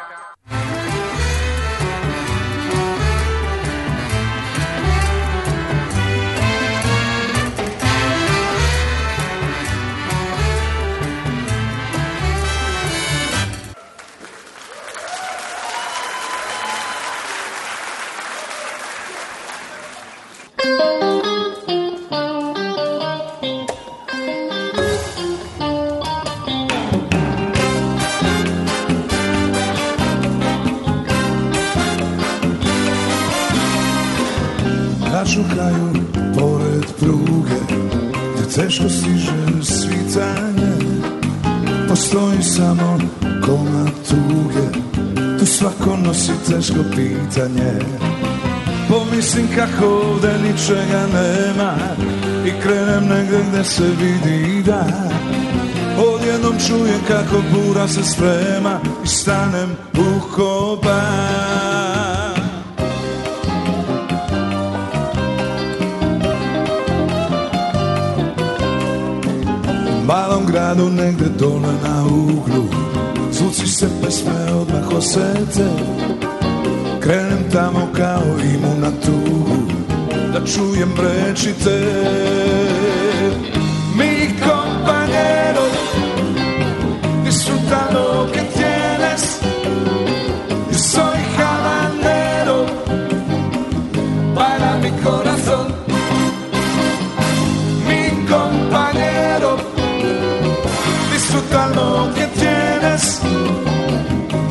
[38.77, 39.31] teško stiže
[39.61, 41.01] svitanje.
[41.89, 42.99] Postoji samo
[43.45, 44.79] koma tuge
[45.39, 47.73] Tu svako nosi teško pitanje.
[48.89, 51.73] Pomislim kako ovde ničega nema
[52.45, 54.85] I krenem negde gde se vidi da.
[56.13, 62.16] Odjednom čujem kako bura se sprema I stanem u kopan
[70.07, 72.63] malom gradu negde dole na uglu.
[73.31, 75.67] Zvuci se pesme odmah osete.
[76.99, 78.23] Krenem tamo kao
[78.53, 79.57] imu na tugu
[80.33, 81.79] Da čujem reči te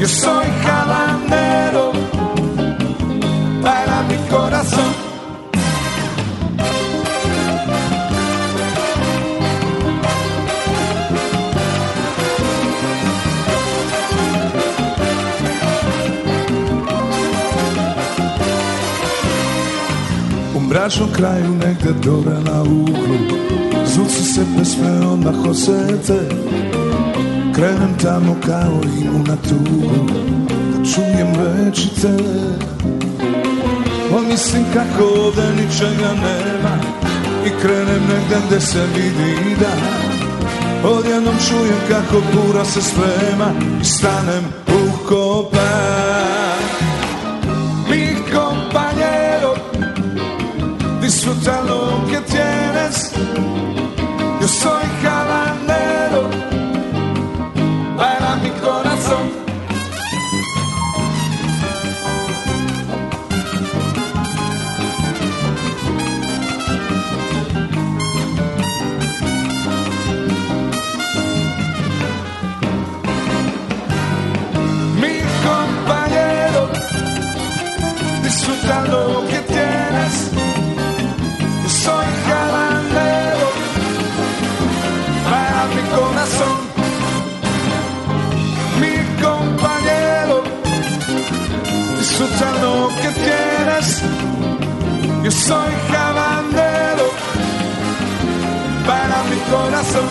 [0.07, 1.91] que soy jalandero
[3.63, 4.93] para mi corazón.
[20.55, 23.19] U mračnom kraju negde dole na uglu
[23.87, 26.29] Zvuci se pesme odmah osete
[27.57, 30.11] Krenem tamo kao imu na tugu
[30.73, 32.17] Da čujem reči te
[34.11, 36.77] Pomislim kako ovde ničega nema
[37.47, 39.73] I krenem negde gde se vidi da.
[40.89, 43.47] Odjednom čujem kako bura se sprema
[43.83, 46.61] I stanem u kopan.
[47.91, 49.55] Mi compañero
[51.01, 52.16] Disfruta lo que
[78.67, 78.85] gusta
[79.31, 80.31] que tienes.
[81.63, 83.49] Yo soy jabalero
[85.31, 86.57] para mi corazón,
[88.81, 90.43] mi compañero.
[91.99, 94.03] Disfruta lo que tienes.
[95.25, 97.07] Yo soy jabalero
[98.87, 100.09] para mi corazón,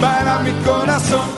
[0.00, 1.37] para mi corazón.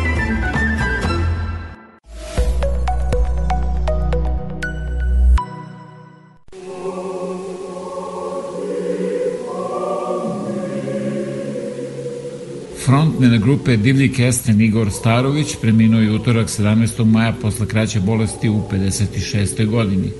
[12.85, 17.05] Frontmena grupe Divlji Kesten Igor Starović preminuo je utorak 17.
[17.05, 19.65] maja posle kraće bolesti u 56.
[19.65, 20.11] godini.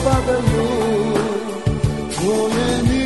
[0.00, 0.56] 我的路
[2.20, 2.97] 我愿你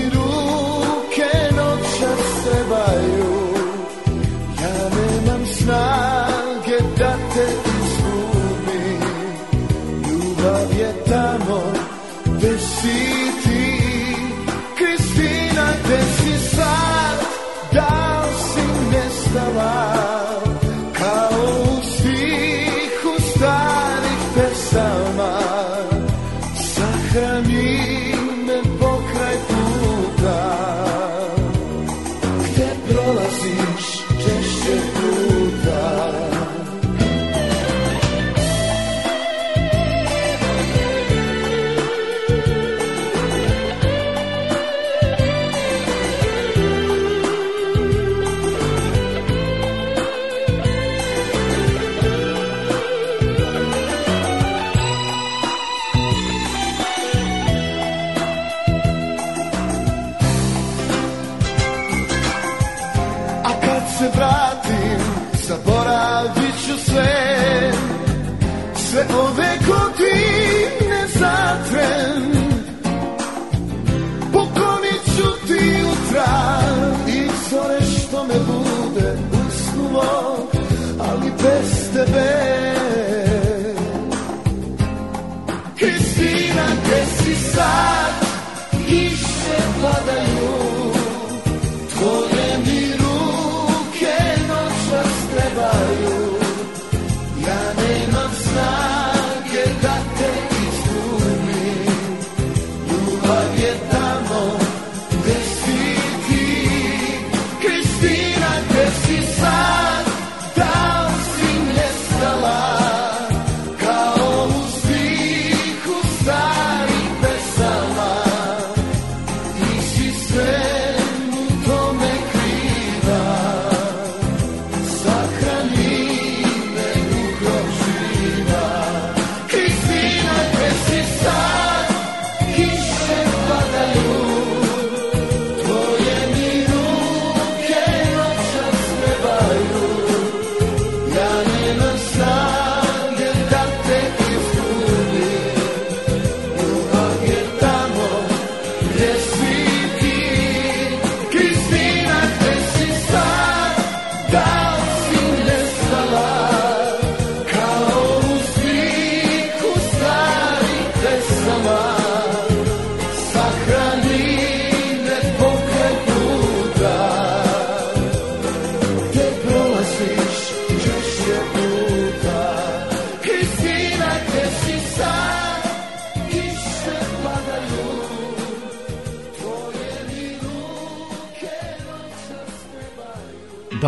[82.13, 82.62] fail.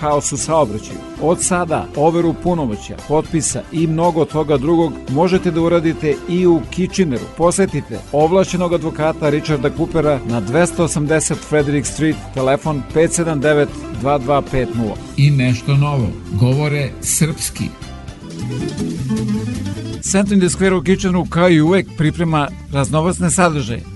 [0.00, 0.98] haos u saobraćaju.
[1.20, 7.24] Od sada overu punomoća, potpisa i mnogo toga drugog možete da uradite i u Kitcheneru.
[7.36, 13.66] Posetite ovlašćenog advokata Richarda Coopera na 280 Frederick Street, telefon 579
[14.02, 14.66] 2250.
[15.16, 16.08] I nešto novo,
[16.40, 17.64] govore srpski.
[20.02, 23.95] Centrum Square u Kitcheneru kao i uvek priprema raznovacne sadržaje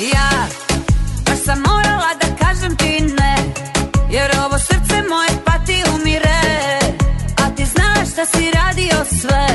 [0.00, 0.46] Ja
[1.26, 3.36] baš sam morala da kažem ti ne
[4.10, 6.40] Jer ovo srce moje pati umire.
[7.36, 9.48] A ti znaš da si radio sve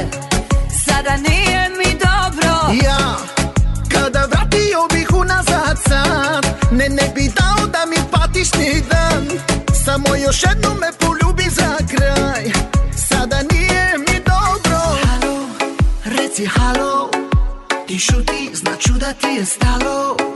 [0.85, 2.53] Sada nije mi dobro.
[2.83, 3.17] Ja,
[3.91, 9.27] kada vratio bih unazad sad Ne, ne bi dao da mi patiš ni dan.
[9.85, 12.43] Samo još jednom me poljubi za kraj
[13.09, 14.79] Sada nije mi dobro.
[15.03, 15.47] Halo,
[16.05, 17.09] reci halo
[17.87, 20.32] Ti šuti, značu da ti je stalo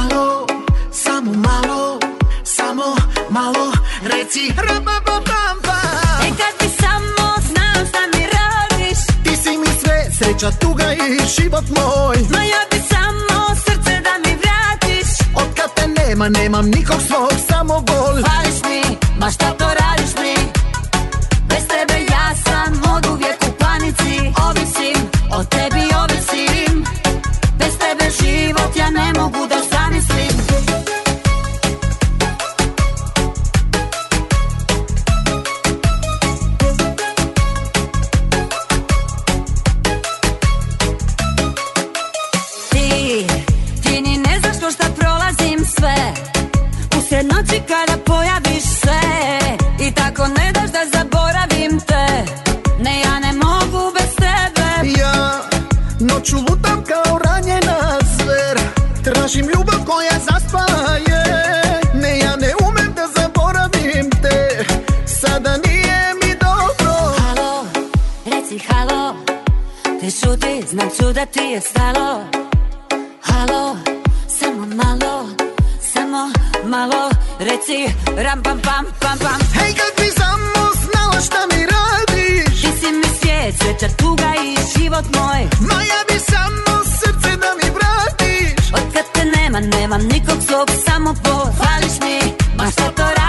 [0.00, 0.46] Halo,
[0.92, 1.98] samo malo,
[2.44, 2.96] samo
[3.30, 3.72] malo
[4.02, 4.52] Reci.
[4.56, 5.78] Rabababamba
[6.24, 8.98] E kad bi samo znao šta mi radiš.
[9.24, 12.16] Ti si mi sve, sreća, tuga i život moj.
[12.30, 15.08] Ma ja bi samo srce da mi vratiš.
[15.34, 18.14] Od kad te nema, nemam nikog svog, samo gol.
[18.26, 20.34] Fališ mi, ma šta to radiš mi?
[21.48, 24.32] Bez tebe ja sam od uvijek u panici.
[24.48, 24.96] Ovisim,
[25.32, 26.84] o tebi ovisim.
[27.58, 29.59] Bez tebe život ja ne mogu da
[59.30, 61.22] Tražim ljubav koja zaspaje.
[61.94, 64.64] Ne, ja ne umem da zaboravim te.
[65.06, 66.94] Sada nije mi dobro.
[67.18, 67.66] Halo,
[68.26, 69.14] reci halo.
[70.00, 70.10] Ti?
[70.10, 72.24] Šuti, znam da ti je stalo.
[73.22, 73.76] Halo,
[74.28, 75.28] samo malo
[75.94, 76.30] Samo
[76.64, 77.10] malo.
[77.38, 79.40] Reci ram pam pam pam pam.
[79.54, 82.62] Hej, kad bi samo znala šta mi radiš.
[82.62, 85.42] Ti si mi svijet, sreća, tuga i život moj.
[85.60, 88.19] Ma ja bi samo srce da mi vratiš
[88.72, 93.19] Od kad te nema, nemam nikog svog Samo pohvališ mi, ma šta to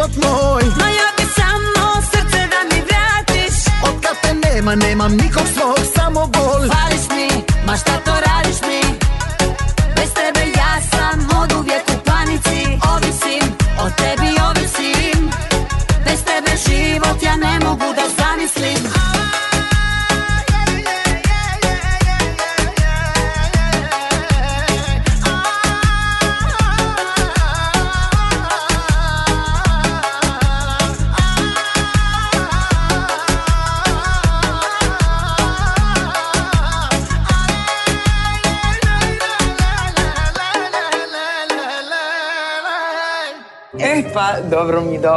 [0.00, 0.62] život moj.
[0.78, 3.56] Ja bi samo srce da mi vratiš.
[3.84, 8.39] Od kad te nema, nemam nikog svog, samo bol Hvališ mi, ma šta to radiš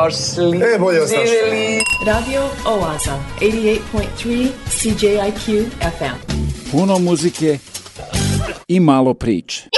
[0.04, 0.58] došli.
[0.76, 1.12] E, bolje vas.
[2.06, 6.34] Radio Oaza, 88.3 CJIQ FM.
[6.72, 7.58] Puno muzike
[8.68, 9.70] i malo priče.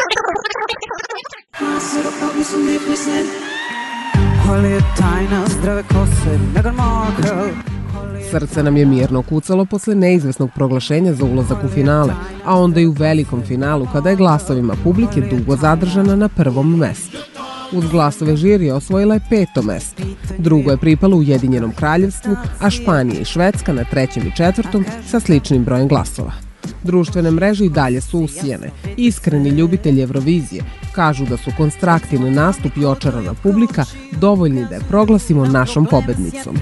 [4.50, 7.76] Ali je tajna zdrave kose, Meghan Markle.
[8.32, 12.14] Srce nam je mirno kucalo posle neizvesnog proglašenja za ulazak u finale,
[12.46, 17.35] a onda i u velikom finalu kada je glasovima publike dugo zadržana na prvom mestu.
[17.72, 20.04] Uz glasove žirija osvojila je peto mesto.
[20.38, 25.64] Drugo je pripalo Ujedinjenom kraljevstvu, a Španija i Švedska na trećem i četvrtom sa sličnim
[25.64, 26.32] brojem glasova.
[26.84, 28.70] Društvene mreže i dalje su usijene.
[28.98, 35.46] Iskreni ljubitelji Eurovizije kažu da su konstraktivni nastup i očarana publika dovoljni da je proglasimo
[35.46, 36.58] našom pobednicom.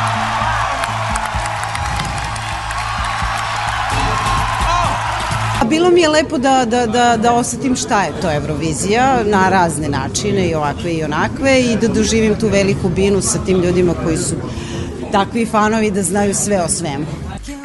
[5.60, 9.48] A bilo mi je lepo da, da, da, da osetim šta je to Eurovizija na
[9.48, 13.94] razne načine i ovakve i onakve i da doživim tu veliku binu sa tim ljudima
[14.04, 14.34] koji su
[15.12, 17.06] takvi fanovi da znaju sve o svemu.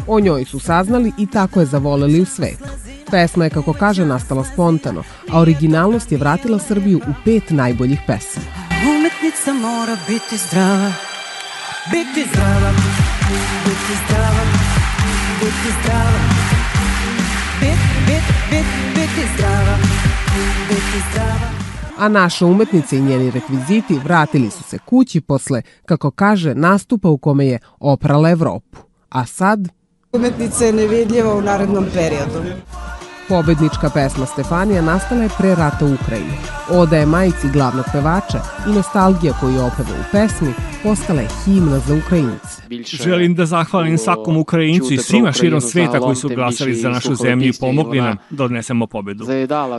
[0.07, 2.63] O njoj su saznali i tako je zavoleli u svetu.
[3.11, 8.45] Pesma je, kako kaže, nastala spontano, a originalnost je vratila Srbiju u pet najboljih pesama.
[8.71, 10.93] Umetnica mora biti zdrava,
[11.91, 12.71] biti zdrava,
[13.65, 14.43] biti zdrava,
[15.41, 16.34] biti zdrava,
[17.65, 18.65] bit, bit, bit,
[18.95, 19.77] biti zdrava,
[20.69, 21.49] biti zdrava.
[21.97, 27.17] A naša umetnica i njeni rekviziti vratili su se kući posle, kako kaže, nastupa u
[27.17, 28.77] kome je oprala Evropu.
[29.09, 29.67] A sad
[30.13, 32.41] Umetnica je nevidljiva u narednom periodu.
[33.29, 36.37] Pobednička pesma Stefanija nastala je pre rata u Ukrajini.
[36.69, 40.53] Oda je majici glavnog pevača i nostalgija koju je opeva u pesmi
[40.85, 42.61] postala je himna za Ukrajince.
[43.03, 47.47] Želim da zahvalim svakom Ukrajincu i svima širom sveta koji su glasali za našu zemlju
[47.47, 49.25] i pomogli nam da odnesemo pobedu.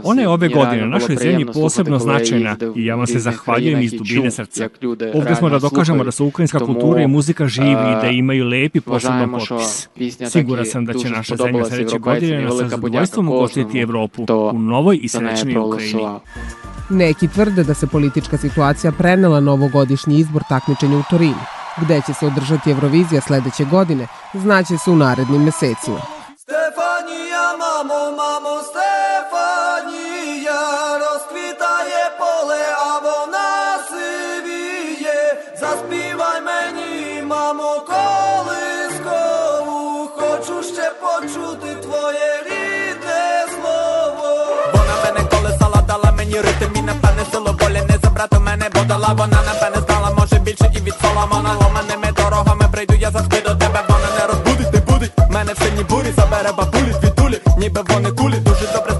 [0.02, 4.30] Ona je ove godine našoj zemlji posebno značajna i ja vam se zahvaljujem iz dubine
[4.30, 4.68] srca.
[5.14, 8.80] Ovde smo da dokažemo da su ukrajinska kultura i muzika živi i da imaju lepi
[8.80, 9.88] poseban potpis.
[10.30, 14.98] Siguran sam da će naša zemlja sledeće godine na sa zadovoljstvom ugostiti Evropu u novoj
[15.02, 16.02] i srećnoj Ukrajini.
[16.90, 21.44] Neki tvrde da se politička situacija prenela na ovogodišnji izbor takmičenja u Torinu.
[21.80, 26.00] Gde će se održati Eurovizija sledeće godine, znaće se u narednim mesecima.
[26.36, 28.95] Stefanija, mamo, mamo, Stefanija,
[47.32, 51.54] силу волі не забрати мене бо дала Вона мене знала, може більше і від Соломона.
[51.60, 55.12] Ломаними дорогами прийду я завжди до тебе Вона не розбудить, не будить.
[55.30, 58.95] Мене в сині бурі Забере бабулі звідулі, ніби вони кулі Дуже добре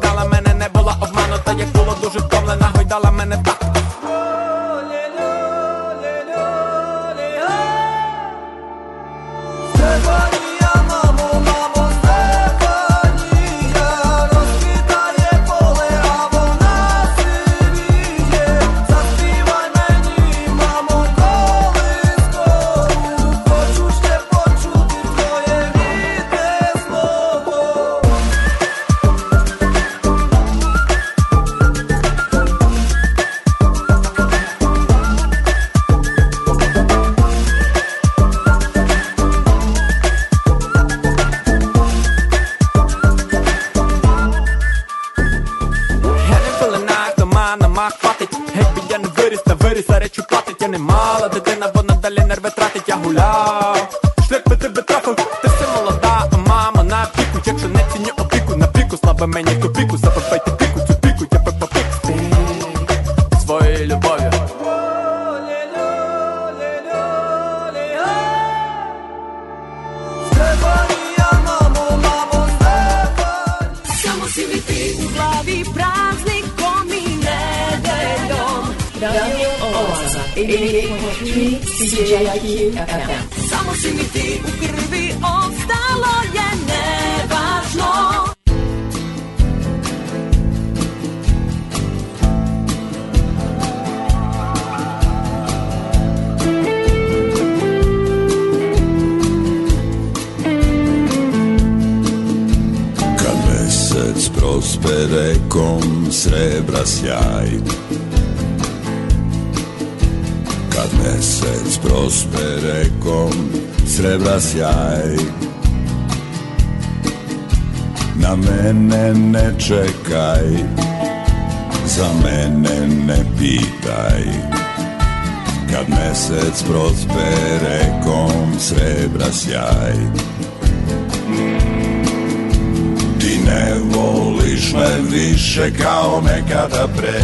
[136.20, 137.20] nekada pre.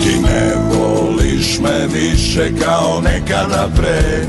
[0.00, 4.26] Ti ne voliš me više kao nekada pre.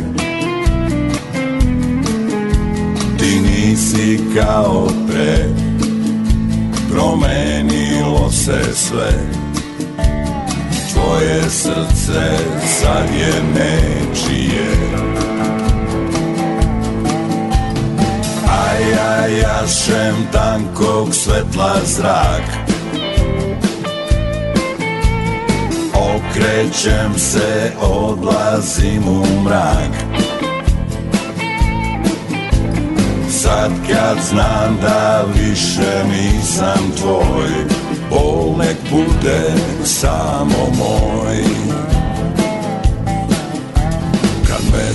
[3.18, 5.50] Ti nisi kao pre.
[6.92, 9.12] Promenilo se sve.
[10.94, 12.38] Tvoje srce
[12.82, 15.07] sad je nečije
[19.08, 22.44] ja jašem tankog svetla zrak.
[25.94, 29.92] Okrećem se, odlazim u mrak.
[33.30, 37.50] Sad kad znam da više nisam tvoj
[38.10, 39.54] Bol nek bude
[39.84, 41.67] samo moj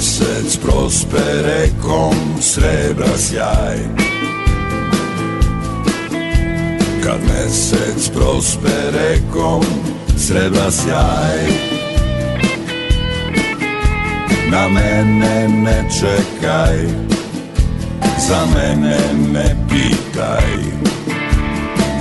[0.02, 3.78] mesec prospere kom srebra sjaj.
[7.04, 9.62] Kad mesec prospere kom
[10.16, 11.46] srebra sjaj.
[14.50, 16.78] Na mene ne čekaj
[18.28, 18.98] Za mene
[19.32, 20.50] ne pitaj.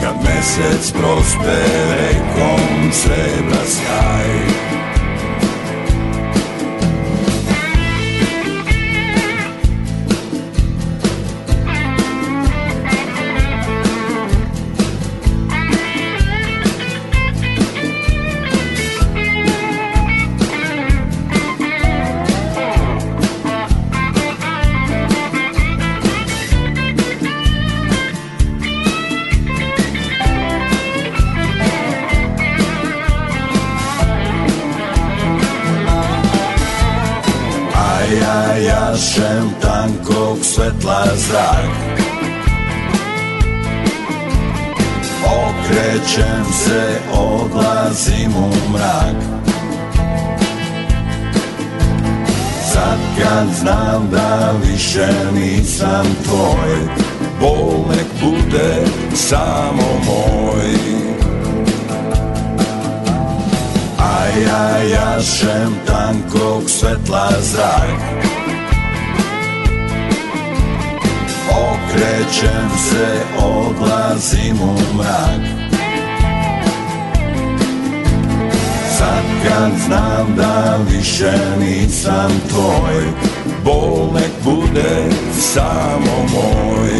[0.01, 4.60] Kad mesec prospere kom srebra sjaj
[40.55, 41.71] svetla zrak.
[45.25, 49.15] Okrećem se, odlazim u mrak.
[52.73, 57.01] Sad kad znam da više nisam tvoj
[57.39, 60.71] Bol nek bude samo moj.
[63.97, 68.40] A ja jašem tankog svetla zrak
[72.01, 73.07] Okrećem se,
[73.37, 75.41] odlazim u mrak.
[78.97, 83.03] Sad kad znam da više nisam tvoj
[83.65, 85.09] Bol nek bude
[85.39, 86.91] samo moj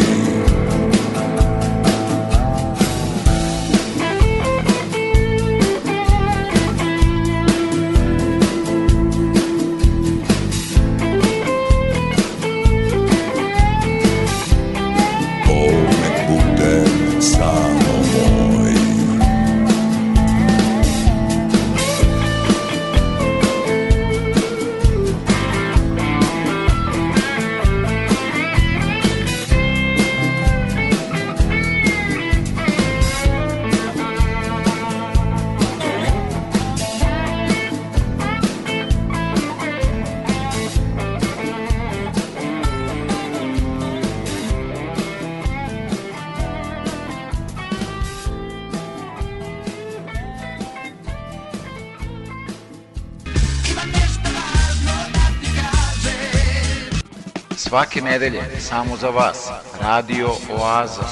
[57.72, 59.48] Svake nedelje, samo za vas,
[59.80, 61.02] Radio Oaza.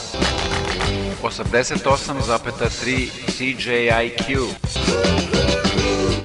[1.22, 4.38] 88,3 CJIQ.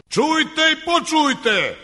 [0.10, 1.76] Čujte i počujte!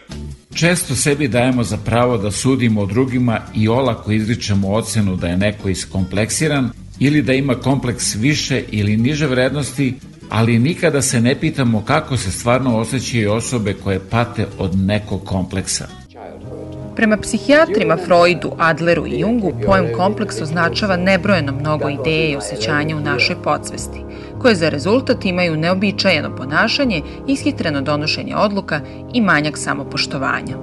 [0.55, 5.37] Često sebi dajemo za pravo da sudimo o drugima i olako izričemo ocenu da je
[5.37, 6.69] neko iskompleksiran
[6.99, 9.95] ili da ima kompleks više ili niže vrednosti,
[10.29, 16.00] ali nikada se ne pitamo kako se stvarno osjećaju osobe koje pate od nekog kompleksa.
[16.95, 22.99] Prema psihijatrima Freudu, Adleru i Jungu, pojem kompleks označava nebrojeno mnogo ideje i osjećanja u
[22.99, 23.99] našoj podsvesti,
[24.41, 28.79] koje za rezultat imaju neobičajeno ponašanje, ishitreno donošenje odluka
[29.13, 30.55] i manjak samopoštovanja.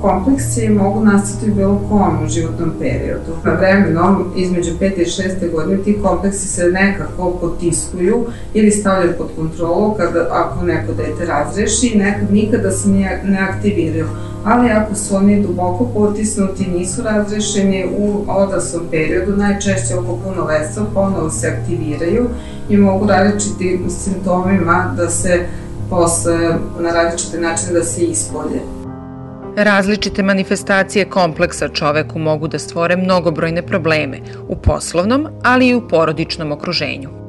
[0.00, 3.32] Kompleksi mogu nastati u bilo kom životnom periodu.
[3.44, 5.00] Na vremenom, između 5.
[5.00, 5.52] i 6.
[5.52, 11.98] godine, ti kompleksi se nekako potiskuju ili stavljaju pod kontrolu kada, ako neko dete razreši,
[11.98, 12.88] nekad nikada se
[13.24, 14.06] ne aktiviraju
[14.44, 21.30] ali ako su oni duboko potisnuti, nisu razrešeni u odraslom periodu, najčešće oko punoletstva, ponovo
[21.30, 22.28] se aktiviraju
[22.68, 25.46] i mogu različitim simptomima da se
[25.90, 26.38] posle
[26.80, 28.60] na različite načine da se ispolje.
[29.56, 34.18] Različite manifestacije kompleksa čoveku mogu da stvore mnogobrojne probleme
[34.48, 37.23] u poslovnom, ali i u porodičnom okruženju.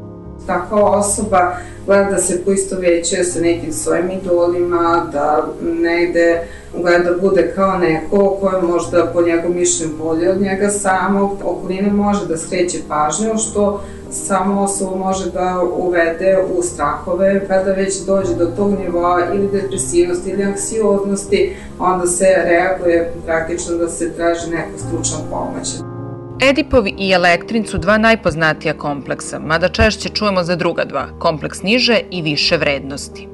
[0.47, 1.55] Takva osoba
[1.85, 6.47] gleda da se poisto veće sa nekim svojim idolima, da negde
[6.81, 11.31] gleda da bude kao neko ko je možda po njegovom mišljenju bolje od njega samog.
[11.43, 13.81] Okolina može da skreće pažnju, što
[14.11, 20.29] samo osoba može da uvede u strahove, kada već dođe do tog nivoa ili depresivnosti
[20.29, 25.94] ili anksioznosti, onda se reaguje praktično da se traži neka stručna pomoć.
[26.41, 31.99] Edipov i Elektrin su dva najpoznatija kompleksa, mada češće čujemo za druga dva, kompleks niže
[32.11, 33.27] i više vrednosti.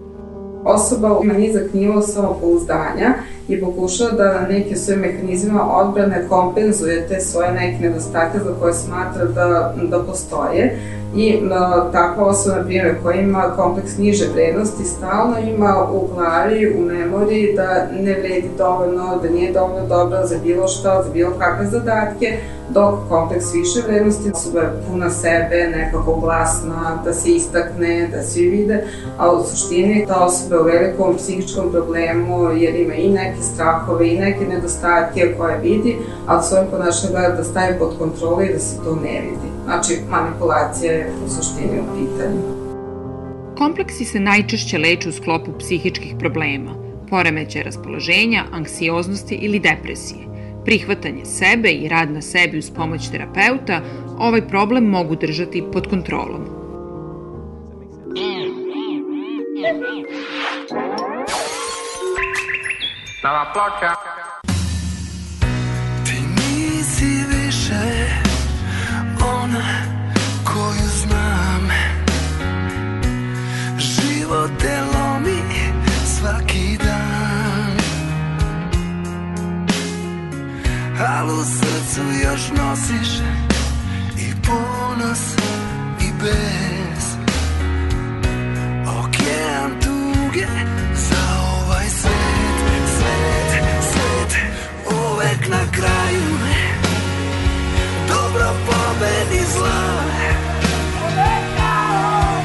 [0.63, 3.13] Osoba ima nizak nivo samopouzdanja
[3.47, 9.25] i pokušava da neke svoje mehanizmima odbrane kompenzuje te svoje neke nedostatke za koje smatra
[9.25, 10.79] da, da postoje
[11.15, 16.75] i uh, takva osoba, na primjer, koja ima kompleks niže vrednosti, stalno ima u glavi,
[16.77, 21.31] u memoriji da ne vredi dovoljno, da nije dovoljno dobra za bilo šta, za bilo
[21.39, 22.37] kakve zadatke,
[22.69, 28.49] dok kompleks više vrednosti osoba je puna sebe, nekako glasna, da se istakne, da svi
[28.49, 28.83] vide,
[29.17, 34.09] a u suštini ta osoba je u velikom psihičkom problemu jer ima i neke strahove
[34.09, 35.97] i neke nedostatke koje vidi,
[36.27, 39.50] a svojim ponašanjem da stavi pod kontrolu i da se to ne vidi.
[39.63, 42.61] Znači, manipulacija je u suštini u pitanju.
[43.57, 46.71] Kompleksi se najčešće leče u sklopu psihičkih problema,
[47.09, 50.21] poremeće raspoloženja, anksioznosti ili depresije.
[50.65, 53.81] Prihvatanje sebe i rad na sebi uz pomoć terapeuta
[54.19, 56.41] ovaj problem mogu držati pod kontrolom.
[63.23, 64.20] Nova ploča.
[74.31, 75.39] Život te lomi
[76.05, 77.75] svaki dan.
[80.99, 83.09] Al u srcu još nosiš
[84.17, 85.19] i ponos
[86.01, 87.03] i bez
[88.87, 90.47] Okean tuge
[90.93, 94.37] za ovaj svet, svet, svet
[94.85, 96.37] Uvek na kraju.
[98.07, 100.01] Dobro pobedi zla.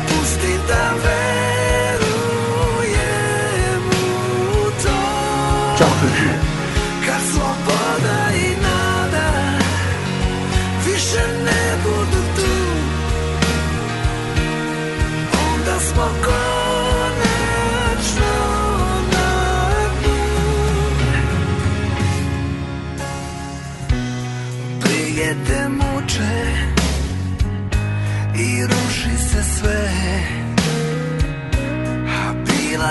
[0.08, 1.05] Pusti da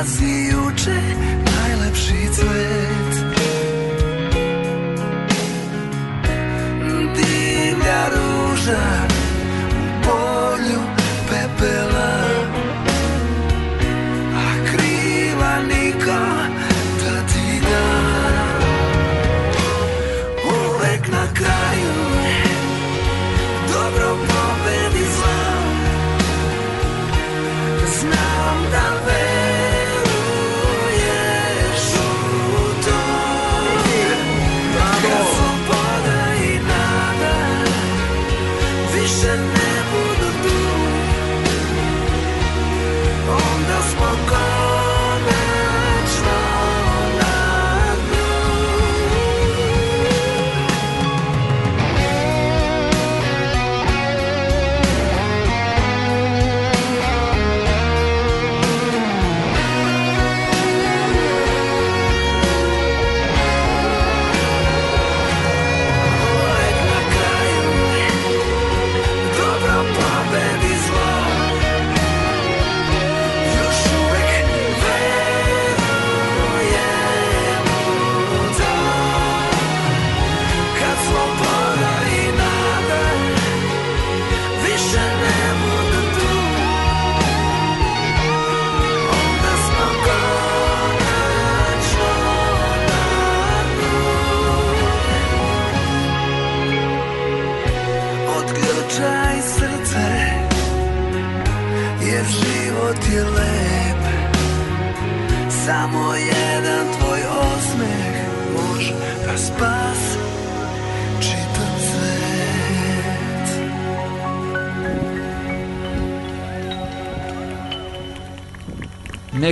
[0.06, 1.02] si juče
[1.46, 3.14] najlepši cvet.
[7.16, 9.05] Divlja ruža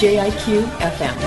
[0.00, 1.18] JIQ FM.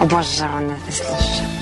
[0.00, 1.56] Obožavam da te slušam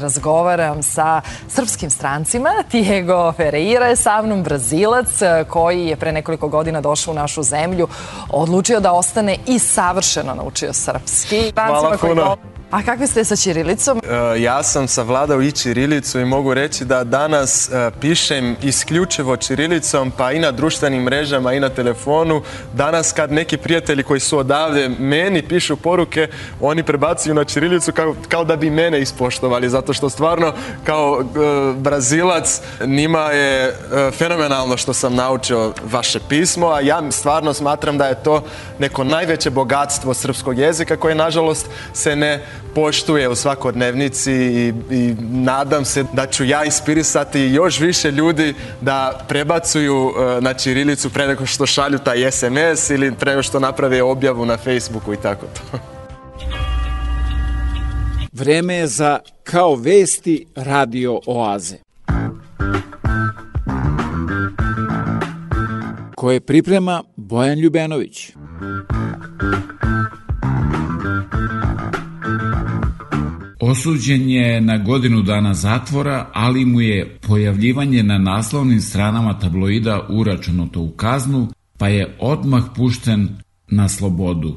[0.00, 2.50] razgovaram sa srpskim strancima.
[2.72, 5.08] Diego Ferreira je sa mnom, brazilac
[5.48, 7.88] koji je pre nekoliko godina došao u našu zemlju,
[8.30, 11.52] odlučio da ostane i savršeno naučio srpski.
[11.54, 12.36] Hvala puno.
[12.70, 13.98] A kakvi ste sa Čirilicom?
[13.98, 20.10] E, ja sam savladao i Čirilicu i mogu reći da danas e, pišem isključivo Čirilicom,
[20.10, 22.42] pa i na društvenim mrežama i na telefonu.
[22.72, 26.28] Danas kad neki prijatelji koji su odavde meni pišu poruke,
[26.60, 30.52] oni prebacuju na Čirilicu kao, kao da bi mene ispoštovali, zato što stvarno
[30.84, 31.24] kao e,
[31.74, 33.74] Brazilac njima je
[34.18, 38.42] fenomenalno što sam naučio vaše pismo, a ja stvarno smatram da je to
[38.78, 42.44] neko najveće bogatstvo srpskog jezika koje nažalost se ne
[42.78, 49.24] poštuje u svakodnevnici i, i nadam se da ću ja inspirisati još više ljudi da
[49.28, 54.02] prebacuju e, na Čirilicu pre nego što šalju taj SMS ili pre nego što naprave
[54.02, 55.78] objavu na Facebooku i tako to.
[58.32, 61.76] Vreme je za Kao vesti radio oaze.
[66.14, 68.32] koje priprema Bojan Ljubenović.
[73.60, 80.80] Osuđen je na godinu dana zatvora, ali mu je pojavljivanje na naslovnim stranama tabloida uračunato
[80.80, 81.48] u kaznu,
[81.78, 83.28] pa je odmah pušten
[83.68, 84.56] na slobodu.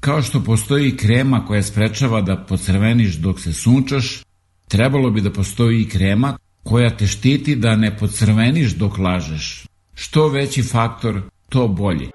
[0.00, 4.22] Kao što postoji krema koja sprečava da pocrveniš dok se sunčaš,
[4.68, 9.64] trebalo bi da postoji i krema koja te štiti da ne pocrveniš dok lažeš.
[9.94, 12.10] Što veći faktor, to bolje.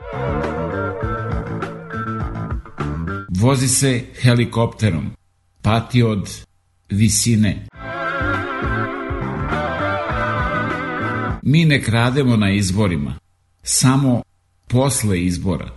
[3.44, 5.12] Vozi se helikopterom,
[5.62, 6.30] pati od
[6.90, 7.68] visine.
[11.42, 13.16] Mi ne krademo na izborima,
[13.64, 14.22] samo
[14.68, 15.70] posle izbora.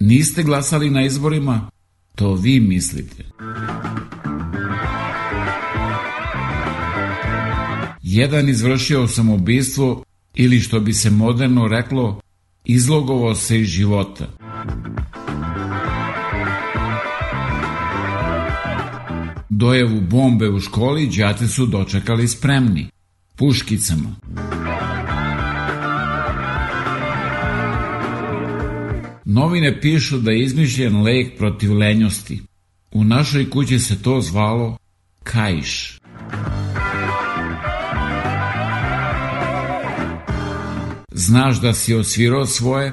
[0.00, 1.70] Niste glasali na izborima?
[2.14, 3.24] To vi mislite.
[8.02, 12.20] Jedan izvršio samoubistvo ili što bi se moderno reklo,
[12.66, 14.26] izlogovao se iz života.
[19.48, 22.86] Dojevu bombe u školi đaci su dočekali spremni,
[23.36, 24.16] puškicama.
[29.24, 32.42] Novine pišu da je izmišljen lek protiv lenjosti.
[32.92, 34.76] U našoj kući se to zvalo
[35.22, 36.00] kajš.
[41.26, 42.92] Znaš da si osvirao svoje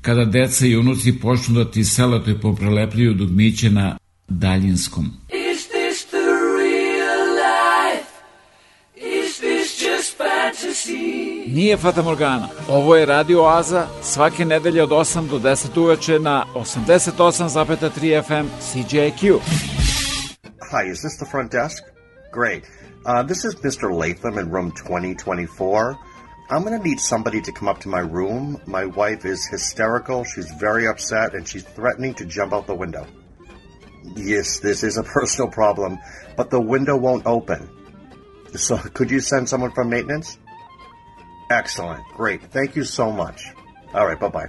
[0.00, 3.96] kada deca i unuci počnu da ti seleto poprelepljuju dugmiće na
[4.28, 5.04] daljinskom.
[5.28, 6.26] Is this the
[6.58, 8.10] real life?
[8.96, 11.54] Is this just fantasy?
[11.54, 12.48] Nije Fata Morgana.
[12.68, 19.38] Ovo je Radio Oaza svake nedelje od 8 do 10 uveče na 88,3 FM CJQ.
[20.70, 21.82] Hi, is this the front desk?
[22.32, 22.62] Great.
[22.64, 23.86] Uh, this is Mr.
[24.00, 26.09] Latham in room 2024.
[26.50, 28.60] I'm going to need somebody to come up to my room.
[28.66, 30.24] My wife is hysterical.
[30.24, 33.06] She's very upset and she's threatening to jump out the window.
[34.16, 35.98] Yes, this is a personal problem,
[36.36, 37.68] but the window won't open.
[38.54, 40.38] So, could you send someone from maintenance?
[41.50, 42.04] Excellent.
[42.14, 42.42] Great.
[42.50, 43.44] Thank you so much.
[43.94, 44.18] All right.
[44.18, 44.48] Bye bye.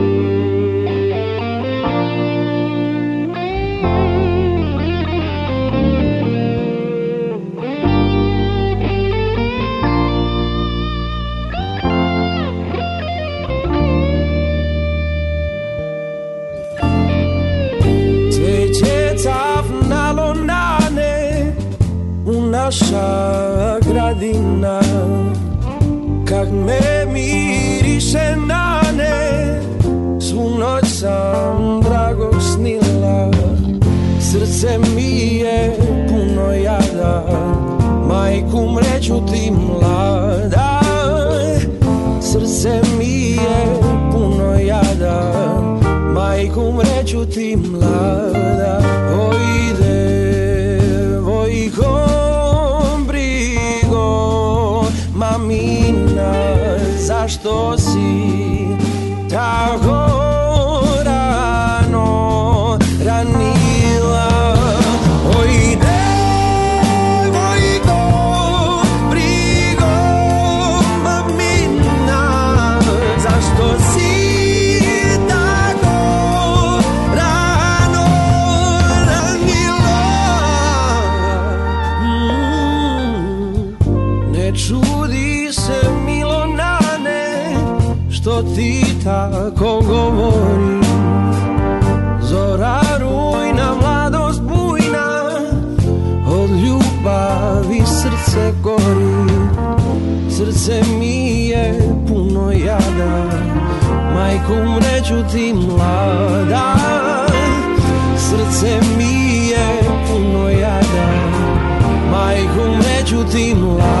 [24.31, 24.81] Gradina
[26.25, 29.61] Kak me miriše na ne
[30.19, 33.31] Svu noć sam dragog snila.
[34.19, 35.77] Srce mi je
[36.09, 37.25] puno jada
[38.07, 40.81] Majku mreću ti mlada.
[42.21, 43.79] Srce mi je
[44.11, 45.31] puno jada
[46.13, 49.00] Majku mreću ti mlada
[57.41, 58.67] zašto si
[104.51, 106.75] Majku mreću ti mlada
[108.17, 111.07] Srce mi je puno jada.
[112.11, 114.00] Majku mreću ti mlada